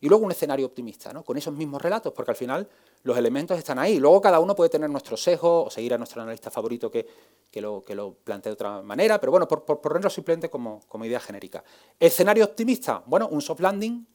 Y 0.00 0.08
luego 0.08 0.24
un 0.24 0.30
escenario 0.30 0.66
optimista, 0.66 1.12
¿no? 1.12 1.24
con 1.24 1.36
esos 1.36 1.54
mismos 1.54 1.80
relatos, 1.80 2.12
porque 2.12 2.30
al 2.30 2.36
final 2.36 2.68
los 3.04 3.16
elementos 3.16 3.56
están 3.56 3.78
ahí. 3.78 3.98
Luego 3.98 4.20
cada 4.20 4.40
uno 4.40 4.54
puede 4.54 4.70
tener 4.70 4.90
nuestro 4.90 5.16
sesgo 5.16 5.64
o 5.64 5.70
seguir 5.70 5.94
a 5.94 5.98
nuestro 5.98 6.22
analista 6.22 6.50
favorito 6.50 6.90
que, 6.90 7.06
lo, 7.54 7.84
que 7.84 7.94
lo 7.94 8.14
plantee 8.14 8.50
de 8.50 8.54
otra 8.54 8.82
manera, 8.82 9.20
pero 9.20 9.30
bueno, 9.30 9.46
por, 9.48 9.64
ponerlo 9.64 10.10
simplemente 10.10 10.50
como, 10.50 10.80
como, 10.88 11.04
idea 11.04 11.20
genérica. 11.20 11.64
Escenario 11.98 12.44
optimista, 12.44 13.02
bueno, 13.06 13.28
un 13.28 13.40
soft 13.40 13.60
landing, 13.60 14.06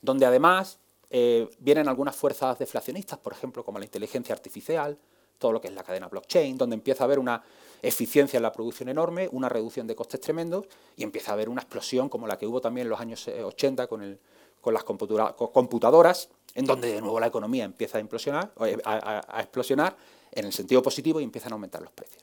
donde 0.00 0.26
además 0.26 0.78
eh, 1.10 1.48
vienen 1.58 1.88
algunas 1.88 2.16
fuerzas 2.16 2.58
deflacionistas, 2.58 3.18
por 3.18 3.32
ejemplo, 3.32 3.64
como 3.64 3.78
la 3.78 3.84
inteligencia 3.84 4.34
artificial, 4.34 4.98
todo 5.38 5.52
lo 5.52 5.60
que 5.60 5.68
es 5.68 5.74
la 5.74 5.82
cadena 5.82 6.08
blockchain, 6.08 6.56
donde 6.56 6.74
empieza 6.74 7.04
a 7.04 7.06
haber 7.06 7.18
una 7.18 7.42
eficiencia 7.82 8.36
en 8.38 8.42
la 8.42 8.52
producción 8.52 8.88
enorme, 8.88 9.28
una 9.32 9.48
reducción 9.48 9.86
de 9.86 9.94
costes 9.94 10.20
tremendos 10.20 10.66
y 10.96 11.02
empieza 11.02 11.32
a 11.32 11.34
haber 11.34 11.48
una 11.48 11.60
explosión 11.60 12.08
como 12.08 12.26
la 12.26 12.38
que 12.38 12.46
hubo 12.46 12.60
también 12.60 12.86
en 12.86 12.90
los 12.90 13.00
años 13.00 13.28
80 13.28 13.82
eh, 13.82 13.88
con 13.88 14.02
el, 14.02 14.18
con 14.64 14.72
las 14.72 14.82
computadoras, 14.82 16.30
en 16.54 16.64
donde 16.64 16.94
de 16.94 17.00
nuevo 17.02 17.20
la 17.20 17.26
economía 17.26 17.64
empieza 17.64 17.98
a 17.98 18.00
implosionar, 18.00 18.50
eh, 18.64 18.78
a, 18.86 19.40
explosionar 19.40 19.94
en 20.32 20.46
el 20.46 20.54
sentido 20.54 20.82
positivo 20.82 21.20
y 21.20 21.24
empiezan 21.24 21.52
a 21.52 21.56
aumentar 21.56 21.82
los 21.82 21.92
precios. 21.92 22.22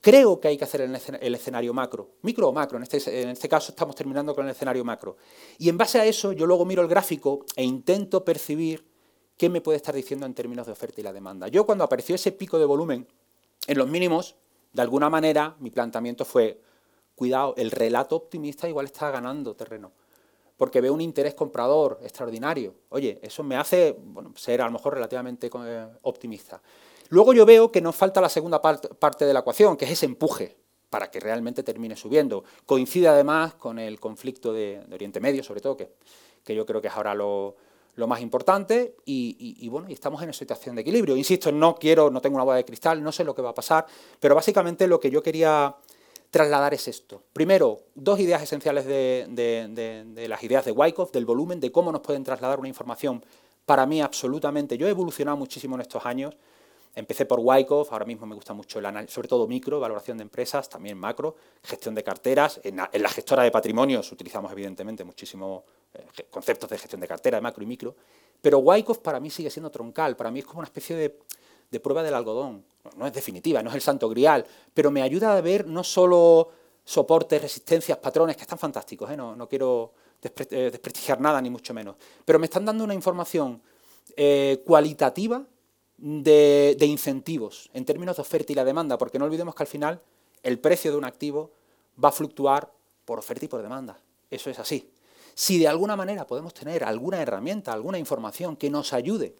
Creo 0.00 0.40
que 0.40 0.48
hay 0.48 0.56
que 0.56 0.64
hacer 0.64 0.80
el 0.80 1.34
escenario 1.34 1.74
macro, 1.74 2.12
micro 2.22 2.48
o 2.48 2.52
macro, 2.52 2.78
en 2.78 2.84
este, 2.84 3.22
en 3.22 3.28
este 3.28 3.50
caso 3.50 3.72
estamos 3.72 3.94
terminando 3.94 4.34
con 4.34 4.46
el 4.46 4.52
escenario 4.52 4.82
macro. 4.82 5.18
Y 5.58 5.68
en 5.68 5.76
base 5.76 6.00
a 6.00 6.06
eso 6.06 6.32
yo 6.32 6.46
luego 6.46 6.64
miro 6.64 6.80
el 6.80 6.88
gráfico 6.88 7.44
e 7.54 7.62
intento 7.62 8.24
percibir 8.24 8.86
qué 9.36 9.50
me 9.50 9.60
puede 9.60 9.76
estar 9.76 9.94
diciendo 9.94 10.24
en 10.24 10.32
términos 10.32 10.64
de 10.64 10.72
oferta 10.72 11.02
y 11.02 11.04
la 11.04 11.12
demanda. 11.12 11.48
Yo 11.48 11.66
cuando 11.66 11.84
apareció 11.84 12.14
ese 12.14 12.32
pico 12.32 12.58
de 12.58 12.64
volumen 12.64 13.06
en 13.66 13.76
los 13.76 13.88
mínimos, 13.88 14.36
de 14.72 14.80
alguna 14.80 15.10
manera 15.10 15.54
mi 15.60 15.70
planteamiento 15.70 16.24
fue, 16.24 16.62
cuidado, 17.14 17.52
el 17.58 17.70
relato 17.70 18.16
optimista 18.16 18.66
igual 18.68 18.86
está 18.86 19.10
ganando 19.10 19.54
terreno, 19.54 19.92
porque 20.56 20.80
veo 20.80 20.94
un 20.94 21.00
interés 21.00 21.34
comprador 21.34 21.98
extraordinario. 22.02 22.74
Oye, 22.88 23.18
eso 23.22 23.42
me 23.42 23.56
hace 23.56 23.96
ser 24.34 24.62
a 24.62 24.66
lo 24.66 24.72
mejor 24.72 24.94
relativamente 24.94 25.50
eh, 25.52 25.86
optimista. 26.02 26.60
Luego 27.08 27.32
yo 27.32 27.46
veo 27.46 27.70
que 27.70 27.80
nos 27.80 27.94
falta 27.94 28.20
la 28.20 28.28
segunda 28.28 28.60
parte 28.60 29.24
de 29.24 29.32
la 29.32 29.40
ecuación, 29.40 29.76
que 29.76 29.84
es 29.84 29.92
ese 29.92 30.06
empuje 30.06 30.56
para 30.90 31.10
que 31.10 31.20
realmente 31.20 31.62
termine 31.62 31.96
subiendo. 31.96 32.44
Coincide 32.64 33.08
además 33.08 33.54
con 33.54 33.78
el 33.78 34.00
conflicto 34.00 34.52
de, 34.52 34.82
Oriente 34.92 35.20
Medio, 35.20 35.42
sobre 35.42 35.60
todo, 35.60 35.76
que, 35.76 35.90
que 36.44 36.54
yo 36.54 36.64
creo 36.64 36.80
que 36.80 36.88
es 36.88 36.94
ahora 36.94 37.14
lo, 37.14 37.56
más 38.06 38.20
importante 38.20 38.96
y, 39.04 39.68
bueno, 39.68 39.88
y 39.88 39.92
estamos 39.92 40.20
en 40.20 40.28
una 40.28 40.32
situación 40.32 40.74
de 40.74 40.82
equilibrio. 40.82 41.16
Insisto, 41.16 41.50
no 41.52 41.74
quiero, 41.74 42.10
no 42.10 42.20
tengo 42.20 42.36
una 42.36 42.44
bola 42.44 42.56
de 42.58 42.64
cristal, 42.64 43.02
no 43.02 43.12
sé 43.12 43.24
lo 43.24 43.34
que 43.34 43.42
va 43.42 43.50
a 43.50 43.54
pasar, 43.54 43.86
pero 44.20 44.34
básicamente 44.34 44.86
lo 44.86 45.00
que 45.00 45.10
yo 45.10 45.22
quería 45.22 45.74
trasladar 46.30 46.74
es 46.74 46.88
esto. 46.88 47.22
Primero, 47.32 47.80
dos 47.94 48.20
ideas 48.20 48.42
esenciales 48.42 48.86
de, 48.86 50.26
las 50.28 50.42
ideas 50.42 50.64
de 50.64 50.72
Wyckoff, 50.72 51.12
del 51.12 51.24
volumen, 51.24 51.60
de 51.60 51.72
cómo 51.72 51.92
nos 51.92 52.02
pueden 52.02 52.24
trasladar 52.24 52.58
una 52.58 52.68
información 52.68 53.24
para 53.64 53.86
mí 53.86 54.00
absolutamente. 54.00 54.78
Yo 54.78 54.86
he 54.86 54.90
evolucionado 54.90 55.36
muchísimo 55.36 55.74
en 55.76 55.82
estos 55.82 56.04
años, 56.06 56.36
Empecé 56.96 57.26
por 57.26 57.40
Wyckoff, 57.40 57.92
ahora 57.92 58.06
mismo 58.06 58.24
me 58.24 58.34
gusta 58.34 58.54
mucho 58.54 58.78
el 58.78 58.86
análisis, 58.86 59.14
sobre 59.14 59.28
todo 59.28 59.46
micro, 59.46 59.78
valoración 59.78 60.16
de 60.16 60.22
empresas, 60.22 60.66
también 60.66 60.96
macro, 60.96 61.36
gestión 61.62 61.94
de 61.94 62.02
carteras. 62.02 62.58
En 62.64 62.76
la, 62.76 63.08
gestora 63.10 63.42
de 63.42 63.50
patrimonios 63.50 64.10
utilizamos 64.12 64.50
evidentemente 64.50 65.04
muchísimos 65.04 65.62
eh, 65.92 66.24
conceptos 66.30 66.70
de 66.70 66.78
gestión 66.78 67.02
de 67.02 67.06
cartera, 67.06 67.36
de 67.36 67.42
macro 67.42 67.62
y 67.62 67.66
micro, 67.66 67.94
pero 68.40 68.60
Wyckoff 68.60 69.00
para 69.00 69.20
mí 69.20 69.28
sigue 69.28 69.50
siendo 69.50 69.70
troncal, 69.70 70.16
para 70.16 70.30
mí 70.30 70.38
es 70.38 70.46
como 70.46 70.60
una 70.60 70.68
especie 70.68 70.96
de, 70.96 71.18
prueba 71.82 72.02
del 72.02 72.14
algodón. 72.14 72.64
No, 72.96 73.06
es 73.06 73.12
definitiva, 73.12 73.62
no 73.62 73.70
es 73.70 73.76
el 73.76 73.82
santo 73.82 74.08
grial, 74.08 74.46
pero 74.72 74.90
me 74.90 75.02
ayuda 75.02 75.36
a 75.36 75.40
ver 75.40 75.66
no 75.66 75.82
solo 75.82 76.50
soportes, 76.84 77.42
resistencias, 77.42 77.98
patrones, 77.98 78.36
que 78.36 78.42
están 78.42 78.58
fantásticos, 78.58 79.10
¿eh? 79.10 79.16
no, 79.16 79.48
quiero 79.48 79.92
eh, 80.22 80.70
desprestigiar 80.70 81.20
nada, 81.20 81.40
ni 81.40 81.50
mucho 81.50 81.74
menos, 81.74 81.96
pero 82.24 82.38
me 82.38 82.46
están 82.46 82.64
dando 82.64 82.84
una 82.84 82.94
información 82.94 83.60
cualitativa 84.64 85.44
de, 85.98 86.76
incentivos 86.80 87.70
en 87.72 87.84
términos 87.84 88.16
de 88.16 88.22
oferta 88.22 88.52
y 88.52 88.54
la 88.54 88.64
demanda, 88.64 88.98
porque 88.98 89.18
no 89.18 89.24
olvidemos 89.24 89.54
que 89.54 89.62
al 89.62 89.66
final 89.66 90.00
el 90.42 90.58
precio 90.58 90.90
de 90.90 90.98
un 90.98 91.04
activo 91.04 91.52
va 92.02 92.10
a 92.10 92.12
fluctuar 92.12 92.72
por 93.04 93.18
oferta 93.18 93.44
y 93.44 93.48
por 93.48 93.62
demanda. 93.62 93.98
Eso 94.30 94.50
es 94.50 94.58
así. 94.58 94.90
Si 95.34 95.58
de 95.58 95.68
alguna 95.68 95.96
manera 95.96 96.26
podemos 96.26 96.54
tener 96.54 96.84
alguna 96.84 97.20
herramienta, 97.20 97.72
alguna 97.72 97.98
información 97.98 98.56
que 98.56 98.70
nos 98.70 98.92
ayude 98.92 99.34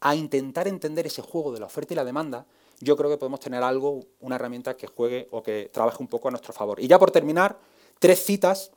a 0.00 0.14
intentar 0.14 0.68
entender 0.68 1.06
ese 1.06 1.22
juego 1.22 1.52
de 1.52 1.60
la 1.60 1.66
oferta 1.66 1.94
y 1.94 1.96
la 1.96 2.04
demanda, 2.04 2.46
yo 2.80 2.96
creo 2.96 3.10
que 3.10 3.16
podemos 3.16 3.40
tener 3.40 3.62
algo, 3.62 4.04
una 4.20 4.36
herramienta 4.36 4.76
que 4.76 4.86
juegue 4.86 5.28
o 5.30 5.42
que 5.42 5.70
trabaje 5.72 5.98
un 6.00 6.08
poco 6.08 6.28
a 6.28 6.30
nuestro 6.30 6.52
favor. 6.52 6.80
Y 6.80 6.86
ya 6.86 6.98
por 6.98 7.10
terminar, 7.10 7.58
tres 7.98 8.22
citas 8.22 8.70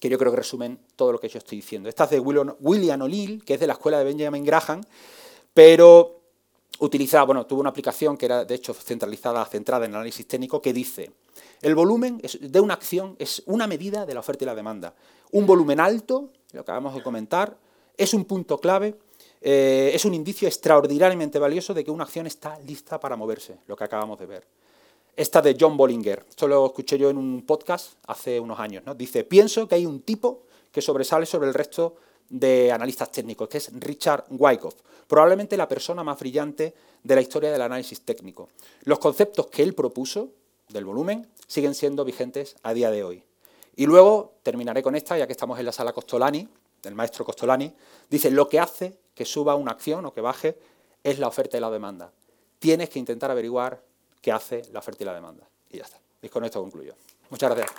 que 0.00 0.08
yo 0.08 0.18
creo 0.18 0.32
que 0.32 0.38
resumen 0.38 0.80
todo 0.96 1.12
lo 1.12 1.20
que 1.20 1.28
yo 1.28 1.38
estoy 1.38 1.56
diciendo. 1.56 1.88
Esta 1.88 2.04
es 2.04 2.10
de 2.10 2.20
William 2.20 3.02
O'Neill, 3.02 3.44
que 3.44 3.54
es 3.54 3.60
de 3.60 3.66
la 3.66 3.74
escuela 3.74 3.98
de 3.98 4.04
Benjamin 4.04 4.44
Graham, 4.44 4.80
pero 5.52 6.20
utilizaba, 6.80 7.24
bueno, 7.24 7.46
tuvo 7.46 7.60
una 7.60 7.70
aplicación 7.70 8.16
que 8.16 8.26
era 8.26 8.44
de 8.44 8.54
hecho 8.54 8.72
centralizada, 8.72 9.44
centrada 9.44 9.84
en 9.84 9.94
análisis 9.94 10.26
técnico, 10.26 10.62
que 10.62 10.72
dice, 10.72 11.12
el 11.60 11.74
volumen 11.74 12.20
de 12.40 12.60
una 12.60 12.74
acción 12.74 13.14
es 13.18 13.42
una 13.44 13.66
medida 13.66 14.06
de 14.06 14.14
la 14.14 14.20
oferta 14.20 14.44
y 14.44 14.46
la 14.46 14.54
demanda. 14.54 14.94
Un 15.32 15.46
volumen 15.46 15.78
alto, 15.78 16.30
lo 16.52 16.62
acabamos 16.62 16.94
de 16.94 17.02
comentar, 17.02 17.58
es 17.96 18.14
un 18.14 18.24
punto 18.24 18.58
clave, 18.58 18.96
eh, 19.40 19.90
es 19.94 20.04
un 20.04 20.14
indicio 20.14 20.46
extraordinariamente 20.46 21.38
valioso 21.38 21.72
de 21.72 21.84
que 21.84 21.90
una 21.90 22.04
acción 22.04 22.26
está 22.26 22.58
lista 22.60 23.00
para 23.00 23.16
moverse, 23.16 23.58
lo 23.66 23.76
que 23.76 23.84
acabamos 23.84 24.18
de 24.18 24.26
ver. 24.26 24.46
Esta 25.16 25.42
de 25.42 25.56
John 25.58 25.76
Bollinger, 25.76 26.24
esto 26.28 26.46
lo 26.46 26.66
escuché 26.66 26.98
yo 26.98 27.10
en 27.10 27.18
un 27.18 27.44
podcast 27.46 27.94
hace 28.06 28.38
unos 28.38 28.58
años, 28.58 28.84
¿no? 28.84 28.94
dice, 28.94 29.24
pienso 29.24 29.66
que 29.66 29.74
hay 29.74 29.86
un 29.86 30.02
tipo 30.02 30.44
que 30.70 30.82
sobresale 30.82 31.26
sobre 31.26 31.48
el 31.48 31.54
resto 31.54 31.96
de 32.28 32.70
analistas 32.70 33.10
técnicos, 33.10 33.48
que 33.48 33.58
es 33.58 33.70
Richard 33.72 34.24
Wyckoff, 34.30 34.76
probablemente 35.08 35.56
la 35.56 35.66
persona 35.66 36.04
más 36.04 36.18
brillante 36.18 36.74
de 37.02 37.14
la 37.14 37.20
historia 37.20 37.50
del 37.50 37.62
análisis 37.62 38.02
técnico. 38.02 38.48
Los 38.84 38.98
conceptos 38.98 39.48
que 39.48 39.62
él 39.62 39.74
propuso 39.74 40.30
del 40.68 40.84
volumen 40.84 41.28
siguen 41.46 41.74
siendo 41.74 42.04
vigentes 42.04 42.56
a 42.62 42.72
día 42.72 42.90
de 42.90 43.02
hoy. 43.02 43.24
Y 43.74 43.86
luego 43.86 44.34
terminaré 44.42 44.82
con 44.82 44.94
esta, 44.94 45.18
ya 45.18 45.26
que 45.26 45.32
estamos 45.32 45.58
en 45.58 45.66
la 45.66 45.72
sala 45.72 45.92
Costolani, 45.92 46.46
del 46.82 46.94
maestro 46.94 47.24
Costolani, 47.24 47.72
dice, 48.08 48.30
lo 48.30 48.48
que 48.48 48.60
hace 48.60 48.98
que 49.20 49.26
suba 49.26 49.54
una 49.54 49.72
acción 49.72 50.06
o 50.06 50.14
que 50.14 50.22
baje 50.22 50.56
es 51.04 51.18
la 51.18 51.28
oferta 51.28 51.58
y 51.58 51.60
la 51.60 51.68
demanda. 51.68 52.10
Tienes 52.58 52.88
que 52.88 52.98
intentar 52.98 53.30
averiguar 53.30 53.82
qué 54.22 54.32
hace 54.32 54.62
la 54.72 54.78
oferta 54.78 55.02
y 55.02 55.06
la 55.06 55.12
demanda. 55.12 55.46
Y 55.68 55.76
ya 55.76 55.82
está. 55.82 55.98
Y 56.22 56.30
con 56.30 56.42
esto 56.42 56.58
concluyo. 56.58 56.94
Muchas 57.28 57.54
gracias. 57.54 57.70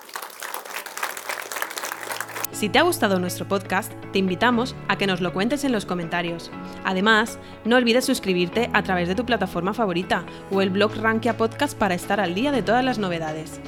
Si 2.51 2.69
te 2.69 2.77
ha 2.77 2.83
gustado 2.83 3.17
nuestro 3.17 3.47
podcast, 3.47 3.91
te 4.13 4.19
invitamos 4.19 4.75
a 4.87 4.99
que 4.99 5.07
nos 5.07 5.19
lo 5.19 5.33
cuentes 5.33 5.63
en 5.63 5.71
los 5.71 5.87
comentarios. 5.87 6.51
Además, 6.83 7.39
no 7.65 7.77
olvides 7.77 8.05
suscribirte 8.05 8.69
a 8.71 8.83
través 8.83 9.07
de 9.07 9.15
tu 9.15 9.25
plataforma 9.25 9.73
favorita 9.73 10.27
o 10.51 10.61
el 10.61 10.69
blog 10.69 10.95
Rankia 10.95 11.37
Podcast 11.37 11.75
para 11.75 11.95
estar 11.95 12.19
al 12.19 12.35
día 12.35 12.51
de 12.51 12.61
todas 12.61 12.85
las 12.85 12.99
novedades. 12.99 13.59